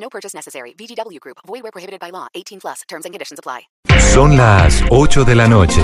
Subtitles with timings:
[0.00, 0.74] No purchase necessary.
[0.78, 1.38] VGW Group.
[1.46, 2.28] Void where prohibited by law.
[2.34, 2.82] 18 plus.
[2.88, 3.68] Terms and conditions apply.
[4.12, 5.82] Son las 8 de la noche.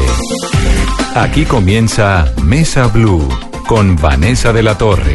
[1.14, 3.28] Aquí comienza Mesa Blue
[3.66, 5.14] con Vanessa de la Torre.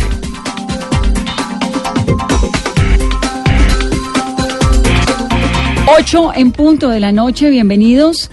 [5.97, 8.29] Ocho en punto de la noche, bienvenidos.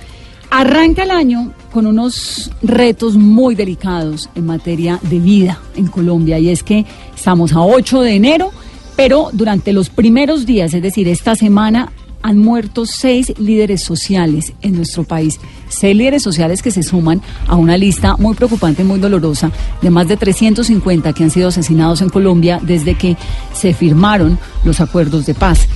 [0.50, 6.50] Arranca el año con unos retos muy delicados en materia de vida en Colombia y
[6.50, 8.52] es que estamos a 8 de enero,
[8.96, 11.92] pero durante los primeros días, es decir, esta semana,
[12.22, 15.38] han muerto seis líderes sociales en nuestro país.
[15.68, 20.08] Seis líderes sociales que se suman a una lista muy preocupante, muy dolorosa, de más
[20.08, 23.16] de 350 que han sido asesinados en Colombia desde que
[23.52, 25.68] se firmaron los acuerdos de paz.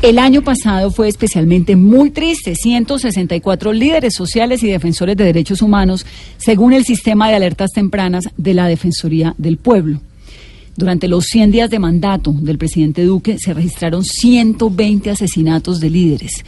[0.00, 2.54] El año pasado fue especialmente muy triste.
[2.54, 8.54] 164 líderes sociales y defensores de derechos humanos, según el sistema de alertas tempranas de
[8.54, 10.00] la Defensoría del Pueblo.
[10.78, 16.44] Durante los 100 días de mandato del presidente Duque se registraron 120 asesinatos de líderes.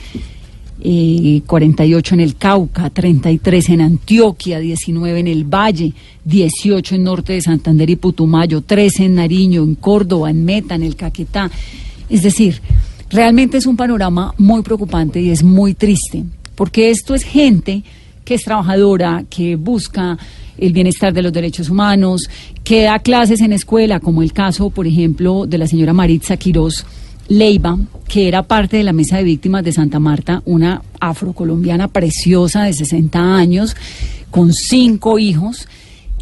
[0.81, 5.93] Eh, 48 en el Cauca, 33 en Antioquia, 19 en el Valle,
[6.25, 10.85] 18 en Norte de Santander y Putumayo, 13 en Nariño, en Córdoba, en Meta, en
[10.85, 11.51] el Caquetá.
[12.09, 12.63] Es decir,
[13.11, 16.23] realmente es un panorama muy preocupante y es muy triste,
[16.55, 17.83] porque esto es gente
[18.31, 20.17] que es trabajadora, que busca
[20.57, 22.31] el bienestar de los derechos humanos,
[22.63, 26.87] que da clases en escuela, como el caso, por ejemplo, de la señora Maritza Quirós
[27.27, 32.63] Leiva, que era parte de la mesa de víctimas de Santa Marta, una afrocolombiana preciosa
[32.63, 33.75] de 60 años,
[34.31, 35.67] con cinco hijos.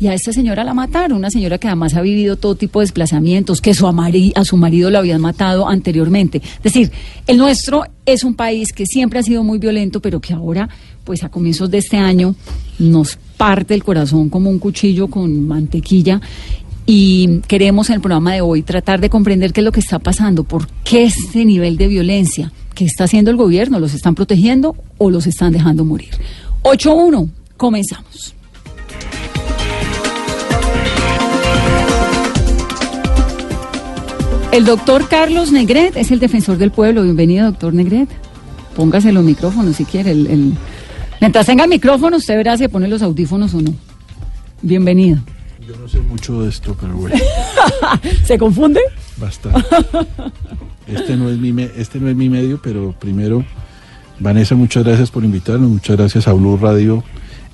[0.00, 2.84] Y a esta señora la mataron, una señora que además ha vivido todo tipo de
[2.84, 6.38] desplazamientos, que su a su marido lo habían matado anteriormente.
[6.38, 6.90] Es decir,
[7.26, 10.70] el nuestro es un país que siempre ha sido muy violento, pero que ahora,
[11.08, 12.34] pues a comienzos de este año,
[12.78, 16.20] nos parte el corazón como un cuchillo con mantequilla.
[16.84, 19.98] Y queremos en el programa de hoy tratar de comprender qué es lo que está
[20.00, 24.76] pasando, por qué este nivel de violencia, qué está haciendo el gobierno, los están protegiendo
[24.98, 26.10] o los están dejando morir.
[26.62, 28.34] 8-1, comenzamos.
[34.52, 37.02] El doctor Carlos Negret es el defensor del pueblo.
[37.02, 38.10] Bienvenido, doctor Negret.
[38.76, 40.10] Póngase los micrófonos si quiere.
[40.10, 40.52] El-
[41.20, 43.74] Mientras tenga el micrófono, usted verá si pone los audífonos o no.
[44.62, 45.18] Bienvenido.
[45.66, 47.16] Yo no sé mucho de esto, pero bueno,
[48.24, 48.80] ¿Se confunde?
[49.18, 49.60] bastante.
[50.86, 53.44] Este no es mi, me- este no es mi medio, pero primero,
[54.20, 57.04] Vanessa, muchas gracias por invitarnos, muchas gracias a Blue Radio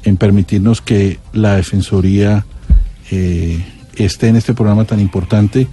[0.04, 2.44] en permitirnos que la Defensoría
[3.10, 3.64] eh,
[3.96, 5.66] esté en este programa tan importante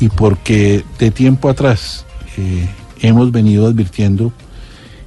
[0.00, 2.06] y porque de tiempo atrás
[2.38, 2.66] eh,
[3.02, 4.32] hemos venido advirtiendo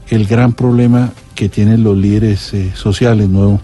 [0.09, 3.59] el gran problema que tienen los líderes eh, sociales, no,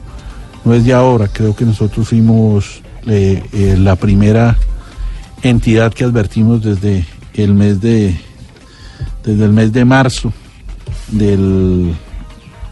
[0.66, 4.58] no es de ahora, creo que nosotros fuimos eh, eh, la primera
[5.42, 8.20] entidad que advertimos desde el mes de
[9.24, 10.34] desde el mes de marzo
[11.12, 11.94] del,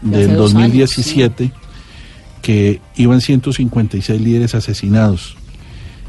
[0.02, 1.52] De del dos años, 2017
[2.42, 5.36] que iban 156 líderes asesinados.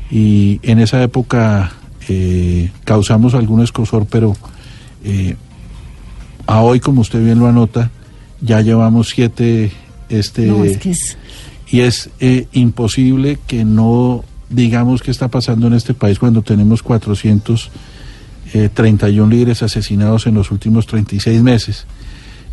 [0.09, 1.73] Y en esa época
[2.83, 4.35] causamos algún escosor pero
[6.49, 7.91] a hoy como usted bien lo anota
[8.41, 9.71] ya llevamos siete
[10.09, 11.17] este No, es que es...
[11.69, 16.81] y es eh, imposible que no digamos qué está pasando en este país cuando tenemos
[16.81, 21.85] 431 líderes asesinados en los últimos 36 meses.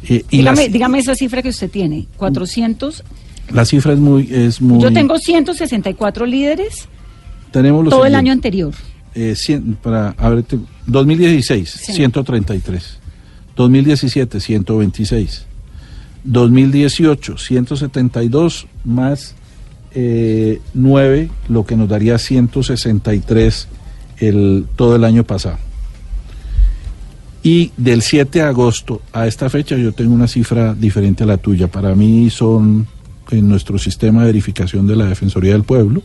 [0.09, 2.06] Eh, y Dígame, dígame esa cifra que usted tiene.
[2.19, 3.03] 400.
[3.51, 4.29] la cifra es muy...
[4.31, 6.87] Es muy Yo tengo 164 líderes
[7.51, 8.75] tenemos todo el año anterior.
[9.15, 11.93] Eh, cien- para, a ver, te- 2016, Sí.
[11.95, 12.99] 133.
[13.56, 15.47] 2017, 126.
[16.25, 19.35] 2018, 172 más
[19.94, 23.69] eh, 9, lo que nos daría 163
[24.19, 25.58] el, todo el año pasado.
[27.43, 31.37] Y del 7 de agosto a esta fecha yo tengo una cifra diferente a la
[31.37, 31.69] tuya.
[31.69, 32.87] Para mí son,
[33.31, 36.03] en nuestro sistema de verificación de la Defensoría del Pueblo,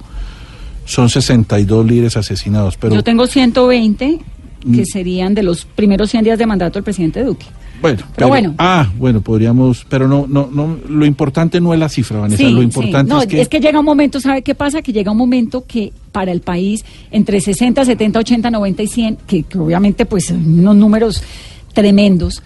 [0.85, 2.77] son 62 líderes asesinados.
[2.77, 4.19] Pero Yo tengo 120
[4.61, 4.85] que Mm.
[4.85, 7.45] serían de los primeros 100 días de mandato del presidente Duque.
[7.81, 8.53] Bueno, Pero bueno.
[8.59, 12.61] Ah, bueno, podríamos, pero no, no, no, lo importante no es la cifra, Vanessa, lo
[12.61, 14.83] importante No, es que, llega un momento, ¿sabe qué pasa?
[14.83, 19.17] Que llega un momento que para el país, entre 60, 70, 80, 90 y 100,
[19.25, 21.23] que, que obviamente pues son unos números
[21.73, 22.43] tremendos,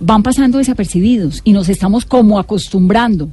[0.00, 3.28] van pasando desapercibidos y nos estamos como acostumbrando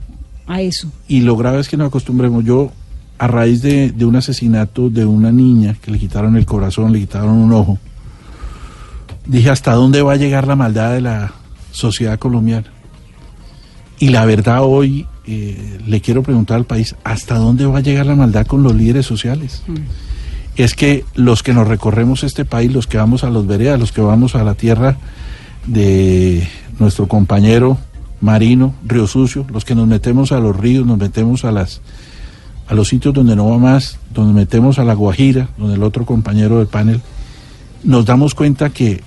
[0.46, 0.92] a eso.
[1.08, 2.46] Y lo grave es que nos acostumbremos.
[2.46, 2.72] Yo,
[3.18, 7.00] a raíz de, de un asesinato de una niña que le quitaron el corazón, le
[7.00, 7.80] quitaron un ojo,
[9.26, 11.34] dije, ¿hasta dónde va a llegar la maldad de la
[11.72, 12.68] sociedad colombiana?
[14.00, 18.06] Y la verdad hoy eh, le quiero preguntar al país, ¿hasta dónde va a llegar
[18.06, 19.64] la maldad con los líderes sociales?
[20.56, 23.92] Es que los que nos recorremos este país, los que vamos a los veredas, los
[23.92, 24.98] que vamos a la tierra
[25.66, 26.48] de
[26.80, 27.78] nuestro compañero
[28.22, 31.82] marino, Río Sucio, los que nos metemos a los ríos, nos metemos a las
[32.68, 36.06] a los sitios donde no va más, donde metemos a la Guajira, donde el otro
[36.06, 37.02] compañero del panel,
[37.84, 39.02] nos damos cuenta que,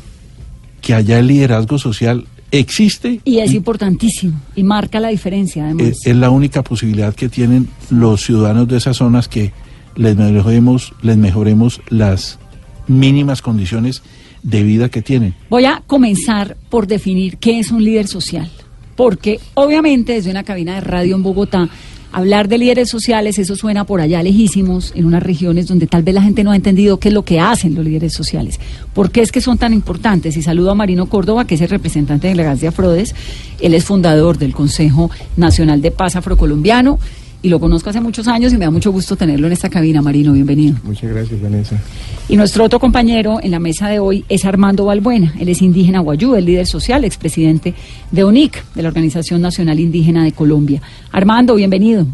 [0.88, 5.88] que allá el liderazgo social existe Y es importantísimo y marca la diferencia además.
[5.88, 9.52] es, es la única posibilidad que tienen los ciudadanos de esas zonas que
[9.96, 12.38] les mejoremos, les mejoremos las
[12.86, 14.02] mínimas condiciones
[14.42, 15.34] de vida que tienen.
[15.50, 18.50] Voy a comenzar por definir qué es un líder social,
[18.96, 21.68] porque obviamente desde una cabina de radio en Bogotá,
[22.12, 26.14] hablar de líderes sociales, eso suena por allá lejísimos, en unas regiones donde tal vez
[26.14, 28.58] la gente no ha entendido qué es lo que hacen los líderes sociales,
[28.94, 30.36] por qué es que son tan importantes.
[30.36, 33.14] Y saludo a Marino Córdoba, que es el representante de Elegancia Frodes,
[33.60, 36.98] él es fundador del Consejo Nacional de Paz Afrocolombiano.
[37.40, 40.02] Y lo conozco hace muchos años y me da mucho gusto tenerlo en esta cabina,
[40.02, 40.32] Marino.
[40.32, 40.76] Bienvenido.
[40.82, 41.80] Muchas gracias, Vanessa.
[42.28, 45.34] Y nuestro otro compañero en la mesa de hoy es Armando Balbuena.
[45.38, 47.74] Él es indígena guayú, el líder social, expresidente
[48.10, 50.82] de UNIC, de la Organización Nacional Indígena de Colombia.
[51.12, 52.06] Armando, bienvenido.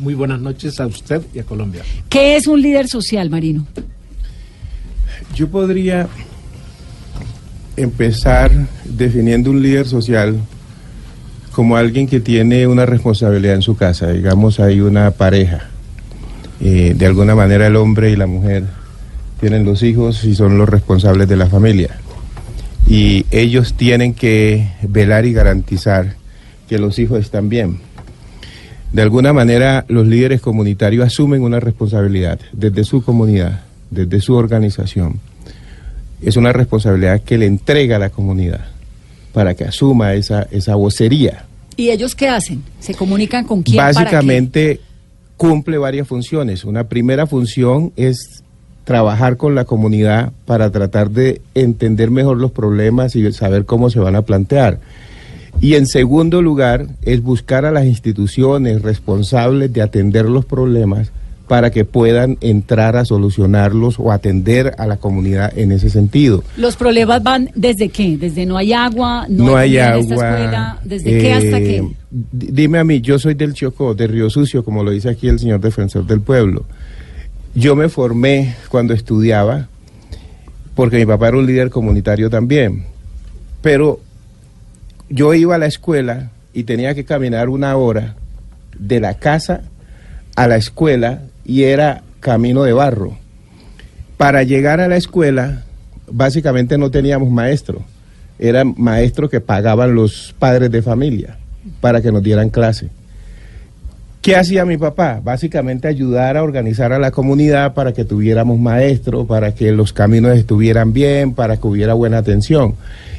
[0.00, 1.82] Muy buenas noches a usted y a Colombia.
[2.08, 3.64] ¿Qué es un líder social, Marino?
[5.36, 6.08] Yo podría
[7.76, 8.50] empezar
[8.84, 10.40] definiendo un líder social
[11.52, 14.10] como alguien que tiene una responsabilidad en su casa.
[14.10, 15.68] Digamos, hay una pareja.
[16.60, 18.64] Eh, de alguna manera el hombre y la mujer
[19.40, 21.98] tienen los hijos y son los responsables de la familia.
[22.86, 26.14] Y ellos tienen que velar y garantizar
[26.68, 27.78] que los hijos están bien.
[28.92, 35.20] De alguna manera los líderes comunitarios asumen una responsabilidad desde su comunidad, desde su organización.
[36.22, 38.60] Es una responsabilidad que le entrega a la comunidad
[39.32, 41.44] para que asuma esa, esa vocería.
[41.76, 42.62] ¿Y ellos qué hacen?
[42.80, 43.78] ¿Se comunican con quién?
[43.78, 44.80] Básicamente
[45.36, 46.64] cumple varias funciones.
[46.64, 48.42] Una primera función es
[48.84, 54.00] trabajar con la comunidad para tratar de entender mejor los problemas y saber cómo se
[54.00, 54.80] van a plantear.
[55.60, 61.10] Y en segundo lugar es buscar a las instituciones responsables de atender los problemas
[61.48, 66.44] para que puedan entrar a solucionarlos o atender a la comunidad en ese sentido.
[66.56, 68.16] ¿Los problemas van desde qué?
[68.16, 69.26] ¿Desde no hay agua?
[69.28, 70.00] No, hay en esta agua.
[70.30, 70.78] escuela?
[70.84, 71.88] ¿Desde qué hasta eh, qué?
[72.10, 75.38] Dime a mí, yo soy del Chocó, de Río Sucio, como lo dice aquí el
[75.38, 76.64] señor defensor del pueblo.
[77.54, 79.68] Yo me formé cuando estudiaba,
[80.74, 82.84] porque mi papá era un líder comunitario también.
[83.60, 84.00] Pero
[85.08, 88.16] yo iba a la escuela y tenía que caminar una hora
[88.78, 89.62] de la casa
[90.34, 93.16] a la escuela y era camino de barro.
[94.16, 95.64] Para llegar a la escuela,
[96.06, 97.82] básicamente no teníamos maestro.
[98.38, 101.36] Eran maestros que pagaban los padres de familia
[101.80, 102.90] para que nos dieran clase.
[104.20, 105.20] ¿Qué hacía mi papá?
[105.22, 110.36] Básicamente ayudar a organizar a la comunidad para que tuviéramos maestros, para que los caminos
[110.36, 112.76] estuvieran bien, para que hubiera buena atención.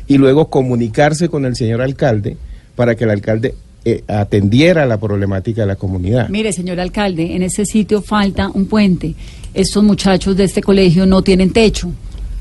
[0.08, 2.38] Y luego comunicarse con el señor alcalde
[2.75, 6.30] para que el alcalde eh, atendiera la problemática de la comunidad.
[6.30, 9.13] Mire, señor alcalde, en ese sitio falta un puente.
[9.54, 11.92] Estos muchachos de este colegio no tienen techo.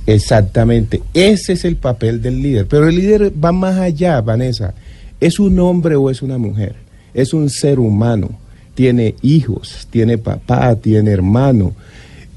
[0.07, 2.67] Exactamente, ese es el papel del líder.
[2.67, 4.75] Pero el líder va más allá, Vanessa.
[5.21, 6.77] ¿Es un hombre o es una mujer?
[7.15, 8.31] Es un ser humano.
[8.75, 11.75] Tiene hijos, tiene papá, tiene hermano.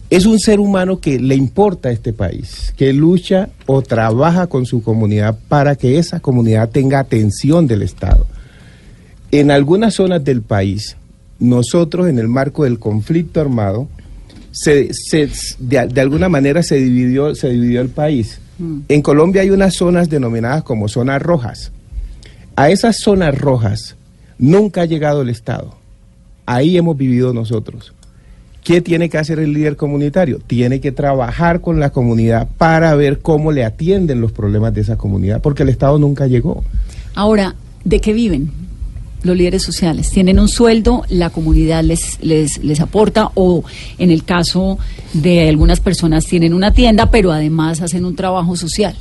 [0.09, 4.65] Es un ser humano que le importa a este país, que lucha o trabaja con
[4.65, 8.27] su comunidad para que esa comunidad tenga atención del Estado.
[9.39, 10.95] En algunas zonas del país,
[11.39, 13.87] nosotros en el marco del conflicto armado,
[14.51, 18.39] se, se- de, de alguna manera se dividió, se dividió el país.
[18.87, 21.71] En Colombia hay unas zonas denominadas como zonas rojas.
[22.55, 23.97] A esas zonas rojas
[24.39, 25.75] nunca ha llegado el Estado.
[26.45, 27.91] Ahí hemos vivido nosotros.
[28.63, 30.39] ¿Qué tiene que hacer el líder comunitario?
[30.47, 34.95] Tiene que trabajar con la comunidad para ver cómo le atienden los problemas de esa
[34.97, 36.63] comunidad, porque el Estado nunca llegó.
[37.13, 38.49] Ahora, ¿de qué viven
[39.25, 40.09] los líderes sociales?
[40.11, 41.03] ¿Tienen un sueldo?
[41.09, 43.31] ¿La comunidad les, les, les aporta?
[43.33, 43.63] ¿O
[43.97, 44.77] en el caso
[45.13, 48.95] de algunas personas tienen una tienda, pero además hacen un trabajo social?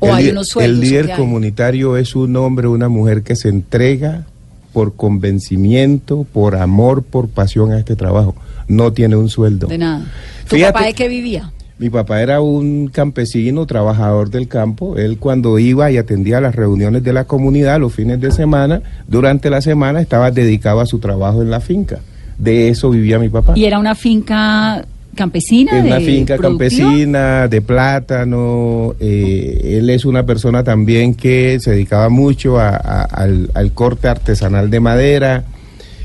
[0.00, 0.72] ¿O el, hay unos sueldos?
[0.72, 4.24] el ¿o líder comunitario es un hombre o una mujer que se entrega
[4.72, 8.34] por convencimiento, por amor, por pasión a este trabajo.
[8.68, 9.66] No tiene un sueldo.
[9.66, 10.06] De nada.
[10.48, 11.52] ¿Tu Fíjate- papá de qué vivía?
[11.80, 14.98] Mi papá era un campesino, trabajador del campo.
[14.98, 19.48] Él cuando iba y atendía las reuniones de la comunidad los fines de semana, durante
[19.48, 22.00] la semana estaba dedicado a su trabajo en la finca.
[22.36, 23.54] De eso vivía mi papá.
[23.56, 24.84] ¿Y era una finca
[25.14, 25.78] campesina?
[25.78, 26.68] Es una de finca productiva?
[26.90, 28.94] campesina, de plátano.
[29.00, 34.06] eh, él es una persona también que se dedicaba mucho a- a- al, al corte
[34.06, 35.44] artesanal de madera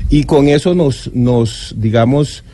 [0.08, 2.44] y con eso nos, nos digamos,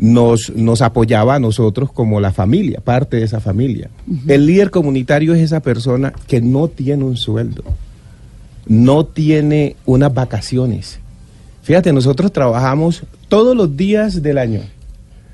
[0.00, 3.90] nos, nos apoyaba a nosotros como la familia, parte de esa familia.
[4.26, 7.62] El líder comunitario es esa persona que no tiene un sueldo,
[8.66, 10.98] no tiene unas vacaciones.
[11.62, 14.62] Fíjate, nosotros trabajamos todos los días del año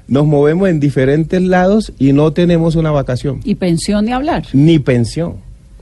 [0.09, 4.45] nos movemos en diferentes lados y no tenemos una vacación, ¿Y pensión de hablar?
[4.53, 5.35] ni pensión.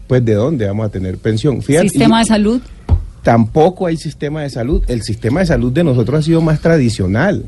[0.06, 1.62] Pues de dónde vamos a tener pensión?
[1.62, 2.60] Fíjate, ¿Sistema y de salud?
[3.22, 4.82] tampoco hay sistema de salud.
[4.86, 7.44] El sistema de salud de nosotros ha sido más tradicional.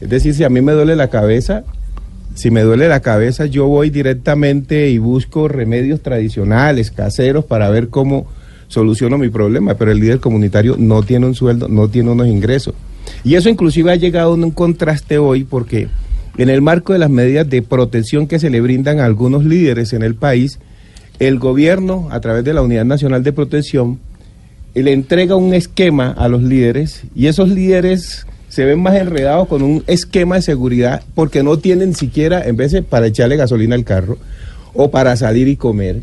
[0.00, 1.64] Es decir, si a mí me duele la cabeza,
[2.34, 7.88] si me duele la cabeza, yo voy directamente y busco remedios tradicionales, caseros, para ver
[7.88, 8.26] cómo
[8.68, 9.74] soluciono mi problema.
[9.74, 12.74] Pero el líder comunitario no tiene un sueldo, no tiene unos ingresos.
[13.24, 15.88] Y eso inclusive ha llegado en un contraste hoy porque
[16.36, 19.94] en el marco de las medidas de protección que se le brindan a algunos líderes
[19.94, 20.58] en el país,
[21.18, 23.98] el gobierno, a través de la Unidad Nacional de Protección,
[24.74, 28.26] le entrega un esquema a los líderes y esos líderes
[28.56, 32.72] se ven más enredados con un esquema de seguridad porque no tienen siquiera, en vez
[32.72, 34.16] de para echarle gasolina al carro
[34.72, 36.00] o para salir y comer.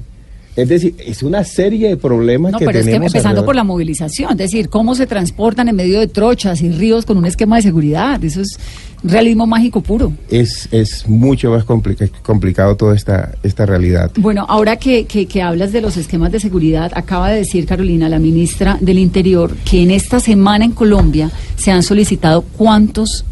[0.55, 3.45] Es decir, es una serie de problemas No, que pero es que empezando alrededor.
[3.45, 7.17] por la movilización, es decir, cómo se transportan en medio de trochas y ríos con
[7.17, 8.23] un esquema de seguridad.
[8.23, 8.59] Eso es
[9.03, 10.13] realismo mágico puro.
[10.29, 14.11] es, es mucho más complica- complicado toda esta, esta realidad.
[14.17, 18.07] Bueno, ahora que, que, que hablas de los esquemas de seguridad, acaba de decir Carolina,
[18.09, 23.25] la ministra del Interior, que en esta semana en Colombia se han solicitado cuántos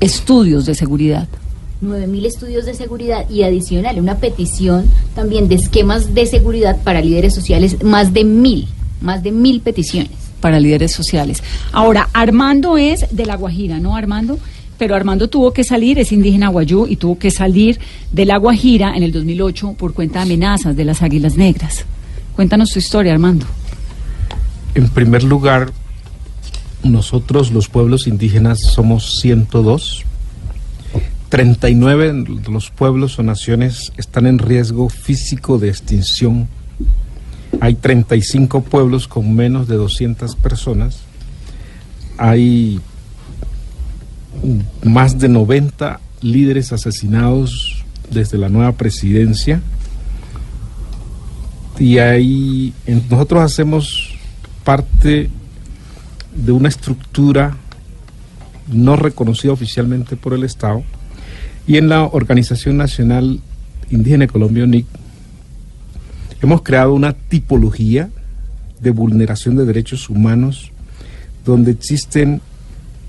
[0.00, 1.28] estudios de seguridad.
[1.84, 7.34] 9.000 estudios de seguridad y adicional una petición también de esquemas de seguridad para líderes
[7.34, 8.68] sociales, más de mil,
[9.00, 10.10] más de mil peticiones.
[10.40, 11.40] para líderes sociales.
[11.72, 14.38] Ahora, Armando es de La Guajira, ¿no, Armando?
[14.82, 17.78] Pero Armando tuvo que salir, es indígena guayú, y tuvo que salir
[18.10, 21.84] de La Guajira en el 2008 por cuenta de amenazas de las águilas negras.
[22.34, 23.46] Cuéntanos tu historia, Armando.
[24.74, 25.70] En primer lugar,
[26.82, 30.02] nosotros los pueblos indígenas somos 102.
[31.28, 36.48] 39 de los pueblos o naciones están en riesgo físico de extinción.
[37.60, 41.02] Hay 35 pueblos con menos de 200 personas.
[42.18, 42.80] Hay
[44.84, 49.60] más de 90 líderes asesinados desde la nueva presidencia.
[51.78, 52.72] Y ahí
[53.10, 54.14] nosotros hacemos
[54.64, 55.30] parte
[56.36, 57.56] de una estructura
[58.68, 60.82] no reconocida oficialmente por el Estado
[61.66, 63.40] y en la Organización Nacional
[63.90, 64.66] Indígena Colombia,
[66.40, 68.10] hemos creado una tipología
[68.80, 70.72] de vulneración de derechos humanos
[71.44, 72.40] donde existen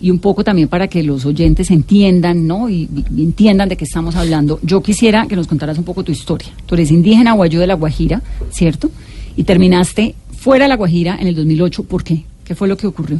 [0.00, 2.70] y un poco también para que los oyentes entiendan, ¿no?
[2.70, 6.48] Y, entiendan de qué estamos hablando, yo quisiera que nos contaras un poco tu historia.
[6.64, 8.90] Tú eres indígena guayú de La Guajira, ¿cierto?
[9.36, 11.82] Y terminaste fuera de La Guajira en el 2008.
[11.82, 12.24] ¿Por qué?
[12.42, 13.18] ¿Qué fue lo que ocurrió?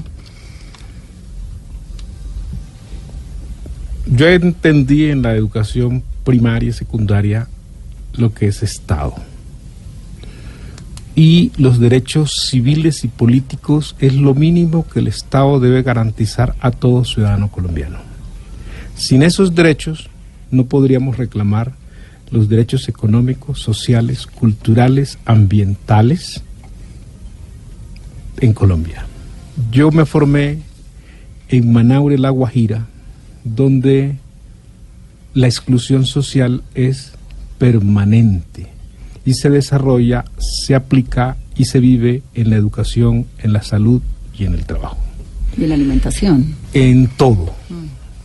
[4.06, 7.48] Yo entendí en la educación primaria y secundaria
[8.14, 9.14] lo que es Estado.
[11.20, 16.70] Y los derechos civiles y políticos es lo mínimo que el Estado debe garantizar a
[16.70, 17.98] todo ciudadano colombiano.
[18.94, 20.08] Sin esos derechos
[20.50, 21.74] no podríamos reclamar
[22.30, 26.42] los derechos económicos, sociales, culturales, ambientales
[28.38, 29.04] en Colombia.
[29.70, 30.60] Yo me formé
[31.50, 32.86] en Manaure, La Guajira,
[33.44, 34.16] donde
[35.34, 37.12] la exclusión social es
[37.58, 38.79] permanente
[39.30, 44.02] y se desarrolla, se aplica y se vive en la educación, en la salud
[44.36, 44.98] y en el trabajo.
[45.56, 46.54] Y la alimentación.
[46.74, 47.52] En todo.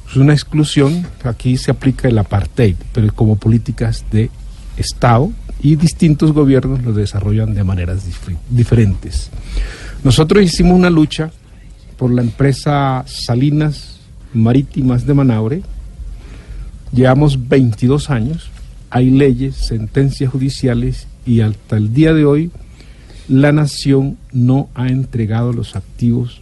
[0.10, 4.30] Es una exclusión, aquí se aplica el apartheid, pero como políticas de
[4.78, 5.32] Estado
[5.62, 9.30] y distintos gobiernos lo desarrollan de maneras dif- diferentes.
[10.04, 11.32] Nosotros hicimos una lucha
[11.98, 14.00] por la empresa Salinas
[14.34, 15.62] Marítimas de Manaure.
[16.94, 18.50] Llevamos 22 años,
[18.96, 22.50] hay leyes, sentencias judiciales y hasta el día de hoy
[23.28, 26.42] la nación no ha entregado los activos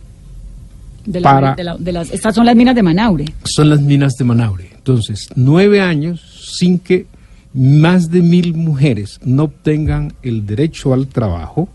[1.06, 3.26] De la- Para- de la- de las, estas son las minas de Manaure.
[3.44, 4.70] son las minas de Manaure.
[4.76, 6.22] Entonces, nueve años
[6.58, 7.08] sin que
[7.54, 11.68] más de mil mujeres no obtengan el derecho al trabajo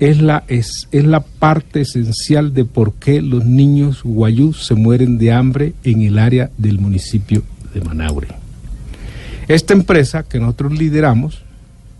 [0.00, 5.18] es la, es, es la parte esencial de por qué los niños guayú se mueren
[5.18, 7.42] de hambre en el área del municipio
[7.74, 8.28] de Manaure.
[9.52, 11.42] Esta empresa que nosotros lideramos,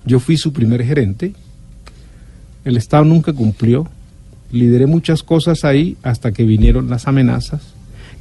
[0.07, 1.35] yo fui su primer gerente,
[2.65, 3.91] el Estado nunca cumplió,
[4.51, 7.61] lideré muchas cosas ahí hasta que vinieron las amenazas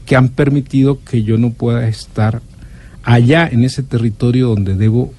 [0.05, 2.41] que han permitido que yo no pueda estar
[3.03, 5.13] allá en ese territorio donde debo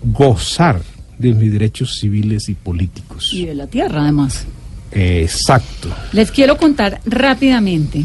[0.00, 0.82] gozar
[1.18, 3.32] de mis derechos civiles y políticos.
[3.32, 4.46] Y de la tierra, además.
[4.92, 5.88] Exacto.
[6.12, 8.04] Les quiero contar rápidamente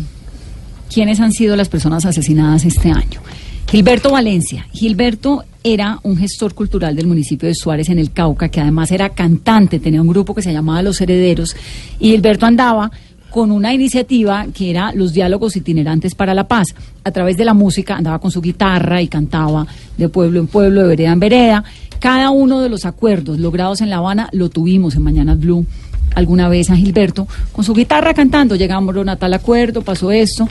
[0.92, 3.22] quiénes han sido las personas asesinadas este año.
[3.68, 4.68] Gilberto Valencia.
[4.72, 9.10] Gilberto era un gestor cultural del municipio de Suárez en el Cauca, que además era
[9.10, 11.56] cantante, tenía un grupo que se llamaba Los Herederos,
[12.00, 12.92] y Gilberto andaba
[13.32, 16.68] con una iniciativa que era los diálogos itinerantes para la paz.
[17.04, 19.68] A través de la música andaba con su guitarra y cantaba
[19.98, 21.64] de pueblo en pueblo, de vereda en vereda.
[22.00, 25.66] Cada uno de los acuerdos logrados en La Habana lo tuvimos en Mañanas Blue
[26.14, 28.56] alguna vez a Gilberto con su guitarra cantando.
[28.56, 30.48] Llegamos a tal acuerdo, pasó esto.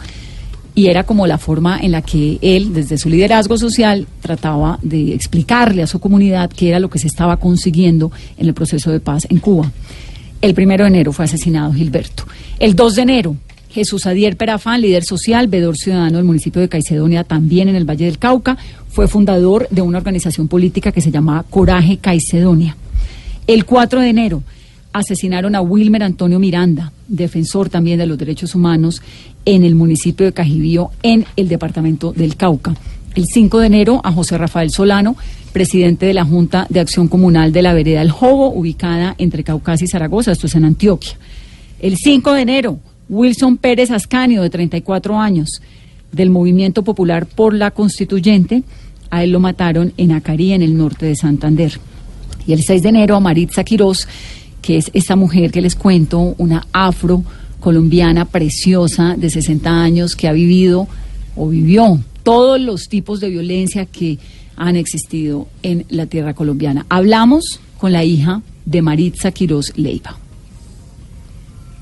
[0.75, 5.15] Y era como la forma en la que él, desde su liderazgo social, trataba de
[5.15, 8.99] explicarle a su comunidad qué era lo que se estaba consiguiendo en el proceso de
[8.99, 9.71] paz en Cuba.
[10.41, 12.25] El primero de enero fue asesinado Gilberto.
[12.59, 13.37] El 2 de enero,
[13.71, 18.05] Jesús Adier Perafán, líder social, vedor ciudadano del municipio de Caicedonia, también en el Valle
[18.05, 18.57] del Cauca,
[18.89, 22.77] fue fundador de una organización política que se llamaba Coraje Caicedonia.
[23.47, 24.43] El 4 de enero,
[24.95, 29.03] asesinaron a Wilmer Antonio Miranda, defensor también de los derechos humanos,
[29.45, 32.75] en el municipio de Cajibío, en el departamento del Cauca.
[33.15, 35.17] El 5 de enero, a José Rafael Solano,
[35.53, 39.85] presidente de la Junta de Acción Comunal de la Vereda El Jobo, ubicada entre Caucasia
[39.85, 41.19] y Zaragoza, esto es en Antioquia.
[41.81, 42.79] El 5 de enero,
[43.09, 45.61] Wilson Pérez Ascanio, de 34 años,
[46.13, 48.63] del Movimiento Popular por la Constituyente,
[49.11, 51.81] a él lo mataron en Acarí, en el norte de Santander.
[52.47, 54.07] Y el 6 de enero, a Maritza Quirós,
[54.65, 57.23] que es esta mujer que les cuento, una afro
[57.61, 60.89] colombiana preciosa de 60 años que ha vivido
[61.37, 64.19] o vivió todos los tipos de violencia que
[64.57, 66.87] han existido en la tierra colombiana.
[66.89, 70.17] Hablamos con la hija de Maritza Quirós Leiva.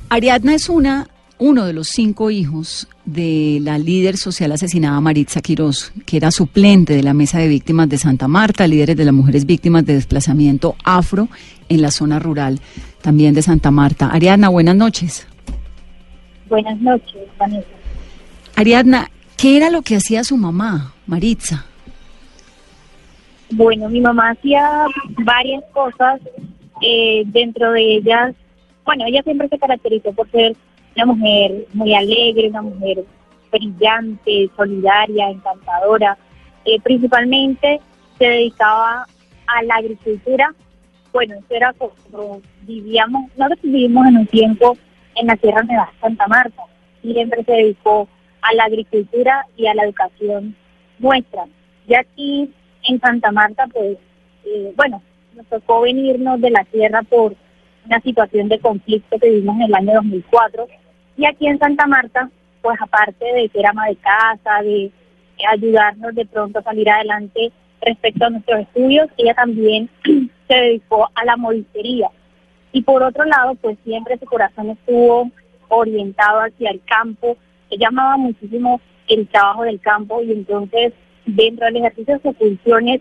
[0.08, 5.92] Ariadna es una, uno de los cinco hijos de la líder social asesinada Maritza Quirós,
[6.06, 9.44] que era suplente de la Mesa de Víctimas de Santa Marta, líderes de las mujeres
[9.44, 11.28] víctimas de desplazamiento afro
[11.68, 12.60] en la zona rural
[13.00, 14.08] también de Santa Marta.
[14.08, 15.26] Ariadna, buenas noches.
[16.48, 17.66] Buenas noches, Vanessa.
[18.56, 21.66] Ariadna, ¿qué era lo que hacía su mamá, Maritza?
[23.50, 24.86] Bueno, mi mamá hacía
[25.24, 26.20] varias cosas,
[26.80, 28.34] eh, dentro de ellas,
[28.84, 30.56] bueno, ella siempre se caracterizó por ser
[30.96, 33.04] una mujer muy alegre, una mujer
[33.50, 36.16] brillante, solidaria, encantadora.
[36.64, 37.80] Eh, principalmente
[38.18, 39.06] se dedicaba
[39.46, 40.54] a la agricultura.
[41.12, 44.76] Bueno, eso era como vivíamos, nosotros vivimos en un tiempo
[45.16, 46.62] en la Sierra Nevada Santa Marta.
[47.02, 48.08] Siempre se dedicó
[48.40, 50.56] a la agricultura y a la educación
[50.98, 51.46] nuestra.
[51.86, 52.50] Y aquí
[52.88, 53.98] en Santa Marta, pues,
[54.44, 55.02] eh, bueno,
[55.34, 57.34] nos tocó venirnos de la tierra por
[57.84, 60.66] una situación de conflicto que vivimos en el año 2004.
[61.22, 62.28] Y aquí en Santa Marta,
[62.62, 64.90] pues aparte de ser ama de casa, de
[65.48, 69.88] ayudarnos de pronto a salir adelante respecto a nuestros estudios, ella también
[70.48, 72.10] se dedicó a la modistería.
[72.72, 75.30] Y por otro lado, pues siempre su corazón estuvo
[75.68, 77.36] orientado hacia el campo.
[77.70, 80.92] Ella amaba muchísimo el trabajo del campo y entonces
[81.24, 83.00] dentro del ejercicio de sus funciones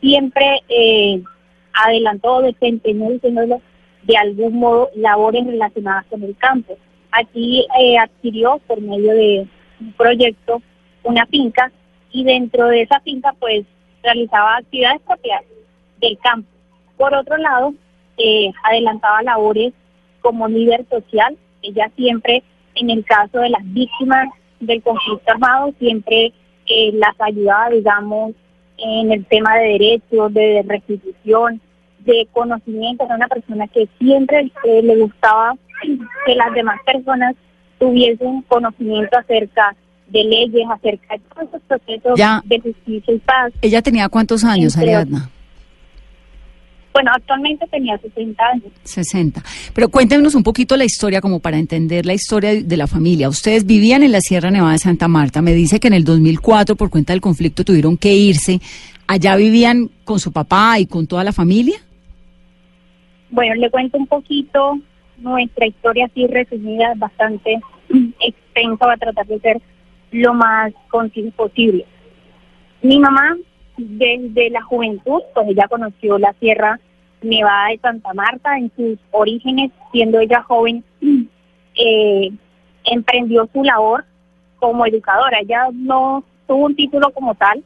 [0.00, 1.20] siempre eh,
[1.72, 3.60] adelantó, desempeñó, diciéndolo
[4.04, 6.78] de algún modo, labores relacionadas con el campo.
[7.18, 9.46] Aquí eh, adquirió por medio de
[9.80, 10.60] un proyecto
[11.02, 11.72] una finca
[12.10, 13.64] y dentro de esa finca pues
[14.02, 15.42] realizaba actividades propias
[16.00, 16.48] del campo.
[16.96, 17.74] Por otro lado,
[18.18, 19.72] eh, adelantaba labores
[20.20, 21.36] como líder social.
[21.62, 22.42] Ella siempre,
[22.74, 24.28] en el caso de las víctimas
[24.60, 26.32] del conflicto armado, siempre
[26.66, 28.32] eh, las ayudaba, digamos,
[28.78, 31.60] en el tema de derechos, de restitución,
[32.00, 33.04] de conocimiento.
[33.04, 35.54] Era una persona que siempre eh, le gustaba
[36.26, 37.34] que las demás personas
[37.78, 39.74] tuviesen conocimiento acerca
[40.08, 42.42] de leyes, acerca de todos esos procesos Ya.
[42.46, 43.52] de justicia y paz.
[43.60, 45.30] ¿Ella tenía cuántos años, Ariadna?
[46.92, 48.72] Bueno, actualmente tenía 60 años.
[48.84, 49.42] 60.
[49.74, 53.28] Pero cuéntenos un poquito la historia como para entender la historia de la familia.
[53.28, 55.42] Ustedes vivían en la Sierra Nevada de Santa Marta.
[55.42, 58.60] Me dice que en el 2004, por cuenta del conflicto, tuvieron que irse.
[59.08, 61.76] ¿Allá vivían con su papá y con toda la familia?
[63.30, 64.78] Bueno, le cuento un poquito
[65.18, 69.60] nuestra historia así resumida, bastante mm, extensa, va a tratar de ser
[70.12, 71.84] lo más conciso posible.
[72.82, 73.36] Mi mamá,
[73.76, 76.78] desde la juventud, pues ella conoció la Sierra
[77.22, 80.84] Nevada de Santa Marta en sus orígenes, siendo ella joven,
[81.74, 82.30] eh,
[82.84, 84.04] emprendió su labor
[84.58, 85.40] como educadora.
[85.40, 87.64] Ella no tuvo un título como tal,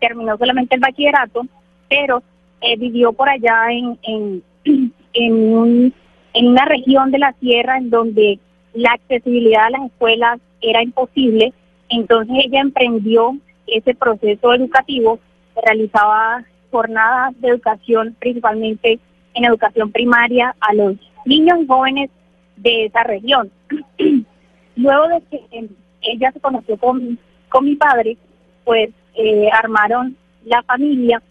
[0.00, 1.46] terminó solamente el bachillerato,
[1.88, 2.22] pero
[2.60, 4.42] eh, vivió por allá en, en,
[5.14, 5.94] en, un-
[6.34, 8.38] en una región de la sierra en donde
[8.74, 11.52] la accesibilidad a las escuelas era imposible.
[11.88, 15.18] Entonces ella emprendió ese proceso educativo,
[15.62, 18.98] realizaba jornadas de educación, principalmente
[19.34, 22.10] en educación primaria, a los niños y jóvenes
[22.56, 23.50] de esa región.
[24.76, 25.68] Luego de que
[26.02, 27.18] ella se conoció con,
[27.48, 28.16] con mi padre,
[28.64, 31.22] pues eh, armaron la familia,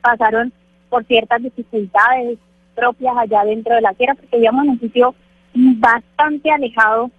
[0.00, 0.52] pasaron
[0.88, 2.38] por ciertas dificultades
[2.76, 5.14] propias allá dentro de la tierra, porque vivíamos en un sitio
[5.54, 7.10] bastante alejado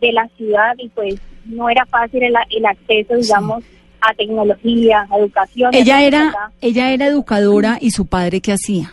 [0.00, 1.14] de la ciudad y pues
[1.46, 3.64] no era fácil el, el acceso, digamos,
[4.00, 5.72] a tecnología, a educación.
[5.72, 8.92] Ella era, acá, ella era educadora y su padre qué hacía?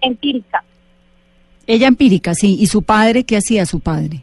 [0.00, 0.64] empírica.
[1.66, 2.56] Ella empírica, sí.
[2.58, 4.22] ¿Y su padre qué hacía su padre?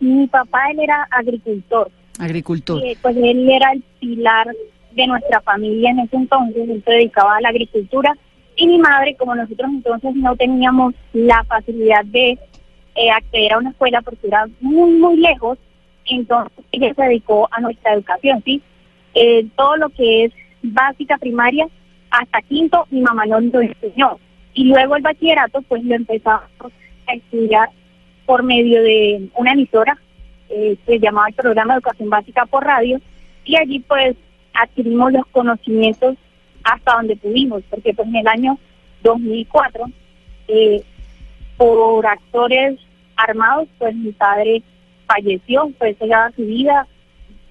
[0.00, 1.90] Mi papá, él era agricultor.
[2.18, 2.84] Agricultor.
[2.84, 4.46] Eh, pues él era el pilar
[4.92, 8.16] de nuestra familia en ese entonces, él se dedicaba a la agricultura
[8.56, 12.38] y mi madre, como nosotros entonces no teníamos la facilidad de
[12.94, 15.58] eh, acceder a una escuela porque era muy, muy lejos,
[16.06, 18.62] entonces ella se dedicó a nuestra educación, ¿sí?
[19.14, 21.68] Eh, todo lo que es básica primaria
[22.10, 24.18] hasta quinto, mi mamá nos lo enseñó.
[24.54, 26.72] Y luego el bachillerato, pues lo empezamos
[27.06, 27.68] a estudiar
[28.24, 29.98] por medio de una emisora
[30.48, 33.00] eh, se llamaba el programa educación básica por radio
[33.44, 34.16] y allí pues
[34.54, 36.16] adquirimos los conocimientos
[36.66, 38.58] hasta donde pudimos, porque pues en el año
[39.02, 39.86] 2004
[40.48, 40.82] eh,
[41.56, 42.78] por actores
[43.16, 44.62] armados pues mi padre
[45.06, 46.86] falleció, pues se daba su vida,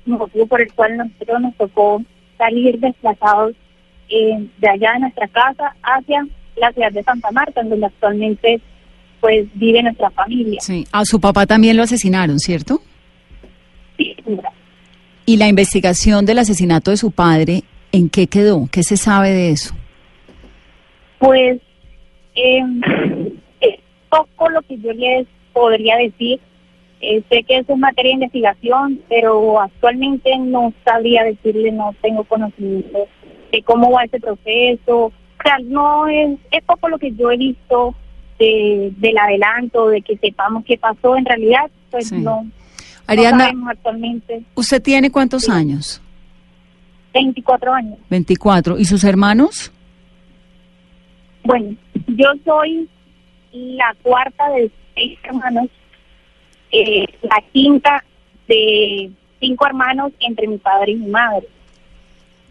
[0.06, 2.01] motivo por el cual nosotros nos tocó
[2.38, 3.54] salir desplazados
[4.10, 8.62] eh, de allá de nuestra casa hacia la ciudad de Santa Marta, en donde actualmente
[9.21, 10.60] pues vive nuestra familia.
[10.62, 10.86] Sí.
[10.91, 12.82] A su papá también lo asesinaron, ¿cierto?
[13.97, 14.51] Sí, señora.
[15.25, 17.63] ¿Y la investigación del asesinato de su padre,
[17.95, 18.67] en qué quedó?
[18.71, 19.73] ¿Qué se sabe de eso?
[21.19, 21.60] Pues
[22.36, 22.62] eh,
[23.62, 23.79] es
[24.10, 26.39] poco lo que yo les podría decir.
[27.01, 32.23] Eh, sé que eso es materia de investigación, pero actualmente no sabría decirle, no tengo
[32.23, 33.08] conocimiento
[33.51, 35.05] de cómo va ese proceso.
[35.05, 35.12] O
[35.43, 37.93] sea, no es, es poco lo que yo he visto
[38.39, 41.15] de, del adelanto, de que sepamos qué pasó.
[41.15, 42.17] En realidad, pues Sí.
[42.17, 42.45] no,
[43.08, 44.41] sabemos actualmente.
[44.55, 45.51] ¿usted tiene cuántos Sí.
[45.51, 46.01] años?
[47.15, 47.97] 24 años.
[48.10, 48.78] 24.
[48.78, 49.71] ¿Y sus hermanos?
[51.43, 51.75] Bueno,
[52.08, 52.89] yo soy
[53.54, 55.69] la cuarta de seis hermanos,
[56.71, 58.04] eh, la quinta
[58.47, 61.47] de cinco hermanos entre mi padre y mi madre.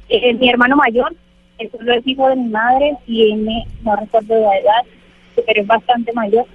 [0.09, 1.15] Eh, mi hermano mayor,
[1.59, 4.83] el solo es hijo de mi madre, tiene, no recuerdo la edad,
[5.35, 6.47] pero es bastante mayor.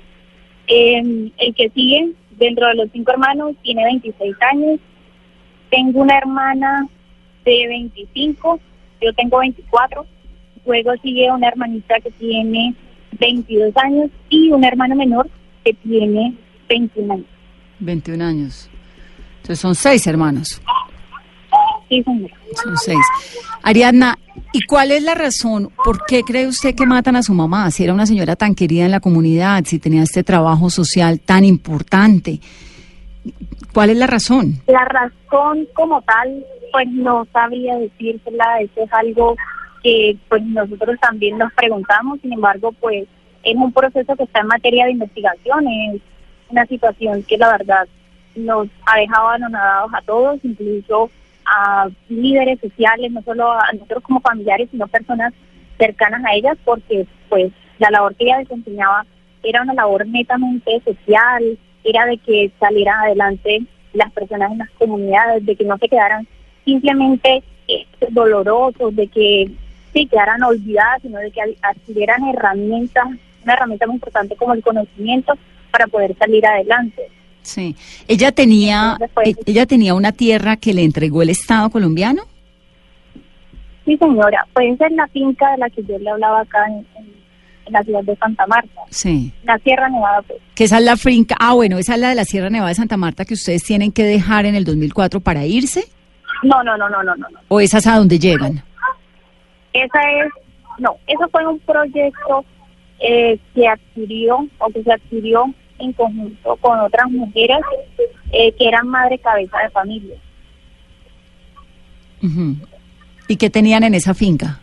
[0.67, 4.79] Eh, el que sigue, dentro de los cinco hermanos, tiene 26 años.
[5.69, 6.87] Tengo una hermana
[7.49, 8.59] de 25,
[9.01, 10.05] yo tengo 24.
[10.65, 12.75] Luego sigue una hermanita que tiene
[13.19, 15.29] 22 años y un hermano menor
[15.63, 16.33] que tiene
[16.67, 17.25] 21 años.
[17.79, 18.69] 21 años.
[19.37, 20.61] Entonces son seis hermanos.
[21.87, 22.35] Sí, señora.
[22.53, 23.05] Son seis.
[23.63, 24.17] Ariadna,
[24.53, 25.71] ¿y cuál es la razón?
[25.83, 27.71] ¿Por qué cree usted que matan a su mamá?
[27.71, 31.45] Si era una señora tan querida en la comunidad, si tenía este trabajo social tan
[31.45, 32.39] importante.
[33.73, 34.61] ¿Cuál es la razón?
[34.67, 39.35] La razón como tal, pues no sabría decírsela, eso es algo
[39.83, 43.07] que pues nosotros también nos preguntamos, sin embargo, pues
[43.43, 46.01] es un proceso que está en materia de investigación, es
[46.49, 47.87] una situación que la verdad
[48.35, 51.09] nos ha dejado anonadados a todos, incluso
[51.45, 55.33] a líderes sociales, no solo a nosotros como familiares, sino personas
[55.77, 59.05] cercanas a ellas, porque pues la labor que ella desempeñaba
[59.43, 65.45] era una labor netamente social, era de que salieran adelante las personas en las comunidades,
[65.45, 66.27] de que no se quedaran
[66.69, 67.43] simplemente
[68.11, 69.51] dolorosos, de que
[69.93, 73.05] sí quedaran olvidadas, sino de que ad- adquirieran herramientas,
[73.43, 75.33] una herramienta muy importante como el conocimiento
[75.71, 77.03] para poder salir adelante.
[77.41, 77.75] Sí.
[78.07, 82.23] Ella tenía, Entonces, pues, e- ella tenía una tierra que le entregó el Estado colombiano.
[83.85, 86.85] Sí, señora, pues esa es la finca de la que yo le hablaba acá en,
[86.97, 87.19] en-
[87.65, 89.31] en la ciudad de Santa Marta, Sí.
[89.43, 90.39] la Sierra Nevada, pues.
[90.55, 91.35] Que esa es la finca.
[91.39, 93.91] Ah, bueno, esa es la de la Sierra Nevada de Santa Marta que ustedes tienen
[93.91, 95.85] que dejar en el 2004 para irse.
[96.43, 97.27] No, no, no, no, no, no.
[97.47, 98.63] ¿O esa es a donde llegan?
[99.73, 100.31] Esa es,
[100.77, 102.45] no, eso fue un proyecto
[102.99, 107.59] eh, que adquirió o que se adquirió en conjunto con otras mujeres
[108.31, 110.15] eh, que eran madre cabeza de familia.
[113.27, 114.59] ¿Y qué tenían en esa finca?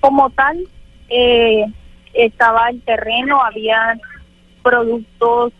[0.00, 0.58] Como tal,
[1.08, 1.64] eh,
[2.14, 3.98] estaba el terreno, había
[4.62, 5.52] productos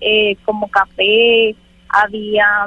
[0.00, 1.54] eh, como café,
[1.88, 2.66] había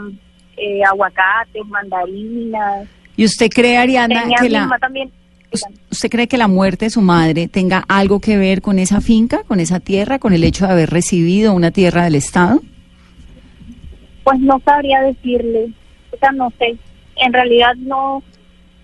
[0.58, 2.88] eh, aguacates, mandarinas.
[3.16, 5.12] ¿Y usted cree, Ariadna, Tenía que la, también.
[5.90, 9.44] usted cree que la muerte de su madre tenga algo que ver con esa finca,
[9.44, 12.62] con esa tierra, con el hecho de haber recibido una tierra del Estado?
[14.24, 15.72] Pues no sabría decirle,
[16.12, 16.78] o sea, no sé,
[17.16, 18.24] en realidad no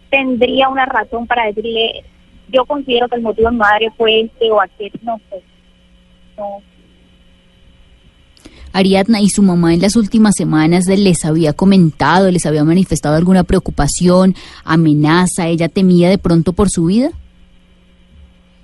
[0.09, 2.03] tendría una razón para decirle,
[2.49, 5.41] yo considero que el motivo de mi madre fue este o aquel, no sé.
[6.37, 6.61] No.
[8.73, 13.43] Ariadna, ¿y su mamá en las últimas semanas les había comentado, les había manifestado alguna
[13.43, 15.47] preocupación, amenaza?
[15.47, 17.09] ¿Ella temía de pronto por su vida?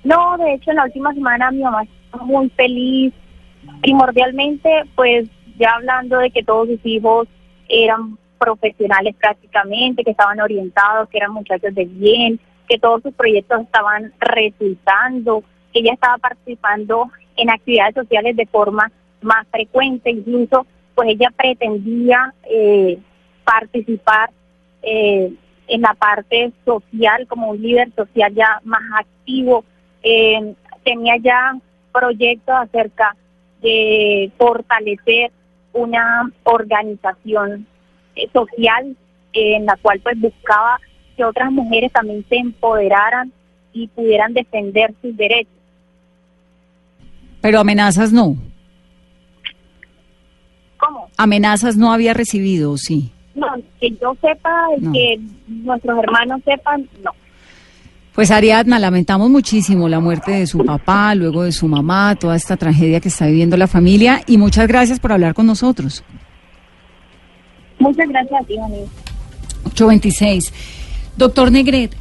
[0.03, 3.13] No, de hecho, en la última semana mi mamá estaba muy feliz.
[3.81, 7.27] Primordialmente, pues ya hablando de que todos sus hijos
[7.69, 13.61] eran profesionales prácticamente, que estaban orientados, que eran muchachos de bien, que todos sus proyectos
[13.61, 18.91] estaban resultando, que ella estaba participando en actividades sociales de forma
[19.23, 22.99] más frecuente, incluso pues ella pretendía eh,
[23.43, 24.29] participar
[24.81, 25.33] eh,
[25.67, 29.63] en la parte social como un líder social ya más activo,
[30.03, 31.57] eh, tenía ya
[31.91, 33.15] proyectos acerca
[33.61, 35.31] de fortalecer
[35.71, 37.65] una organización
[38.15, 38.95] eh, social
[39.33, 40.79] eh, en la cual pues buscaba
[41.15, 43.31] que otras mujeres también se empoderaran
[43.71, 45.53] y pudieran defender sus derechos.
[47.41, 48.35] Pero amenazas no.
[50.85, 51.07] ¿Cómo?
[51.17, 53.11] Amenazas no había recibido, ¿o sí.
[53.35, 53.47] No,
[53.79, 54.91] que yo sepa, No.
[54.91, 57.11] que nuestros hermanos sepan, no.
[58.13, 62.57] Pues Ariadna, lamentamos muchísimo la muerte de su papá, luego de su mamá, toda esta
[62.57, 66.03] tragedia que está viviendo la familia y muchas gracias por hablar con nosotros.
[67.79, 68.91] Muchas gracias a ti, Vanessa.
[69.65, 70.53] 826.
[71.17, 71.95] Doctor Negret,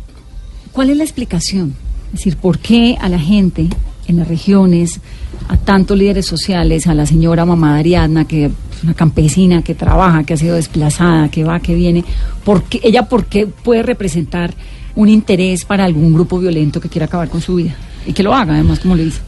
[0.73, 1.75] ¿cuál es la explicación?
[2.07, 3.69] Es decir, ¿por qué a la gente
[4.07, 5.01] en las regiones,
[5.49, 9.75] a tantos líderes sociales, a la señora mamá de Ariadna, que es una campesina que
[9.75, 12.05] trabaja, que ha sido desplazada, que va, que viene,
[12.45, 14.55] ¿por qué, ella por qué puede representar
[14.95, 17.75] un interés para algún grupo violento que quiera acabar con su vida?
[18.07, 19.21] Y que lo haga, además, como le dice.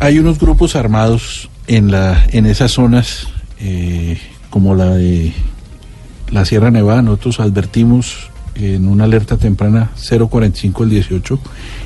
[0.00, 3.28] Hay unos grupos armados en, la, en esas zonas,
[3.60, 4.18] eh,
[4.50, 5.32] como la de
[6.30, 7.02] la Sierra Nevada.
[7.02, 11.38] Nosotros advertimos en una alerta temprana 045 el 18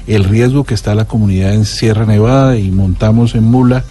[0.09, 3.85] el riesgo que está la comunidad en Sierra Nevada y montamos en mula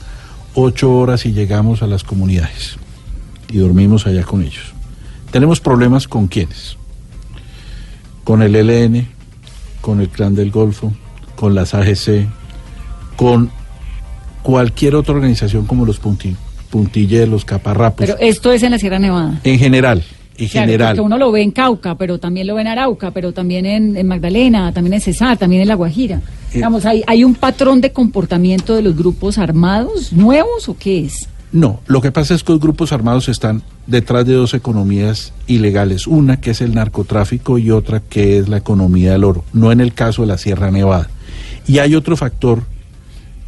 [0.53, 2.77] ocho horas y llegamos a las comunidades
[3.49, 4.73] y dormimos allá con ellos.
[5.31, 6.77] Tenemos problemas con quiénes?
[8.23, 9.07] Con el ELN,
[9.81, 10.93] con el Clan del Golfo,
[11.35, 12.27] con las AGC,
[13.15, 13.51] con
[14.41, 16.35] cualquier otra organización como los punti,
[16.69, 19.39] puntilleros, los caparrapos, Pero esto es en la Sierra Nevada.
[19.43, 20.03] en general,
[20.37, 20.95] en Claro, general.
[20.95, 23.95] porque uno lo ve en Cauca, pero también lo ve en Arauca, pero también en,
[23.95, 26.17] en Magdalena, también en Cesar, también en La Guajira.
[26.17, 26.55] Eh.
[26.55, 31.29] Digamos, ¿hay, ¿hay un patrón de comportamiento de los grupos armados nuevos o qué es?
[31.51, 36.05] No, lo que pasa es que los grupos armados están detrás de dos economías ilegales,
[36.05, 39.79] una que es el narcotráfico y otra que es la economía del oro, no en
[39.79, 41.09] el caso de la Sierra Nevada.
[41.65, 42.63] Y hay otro factor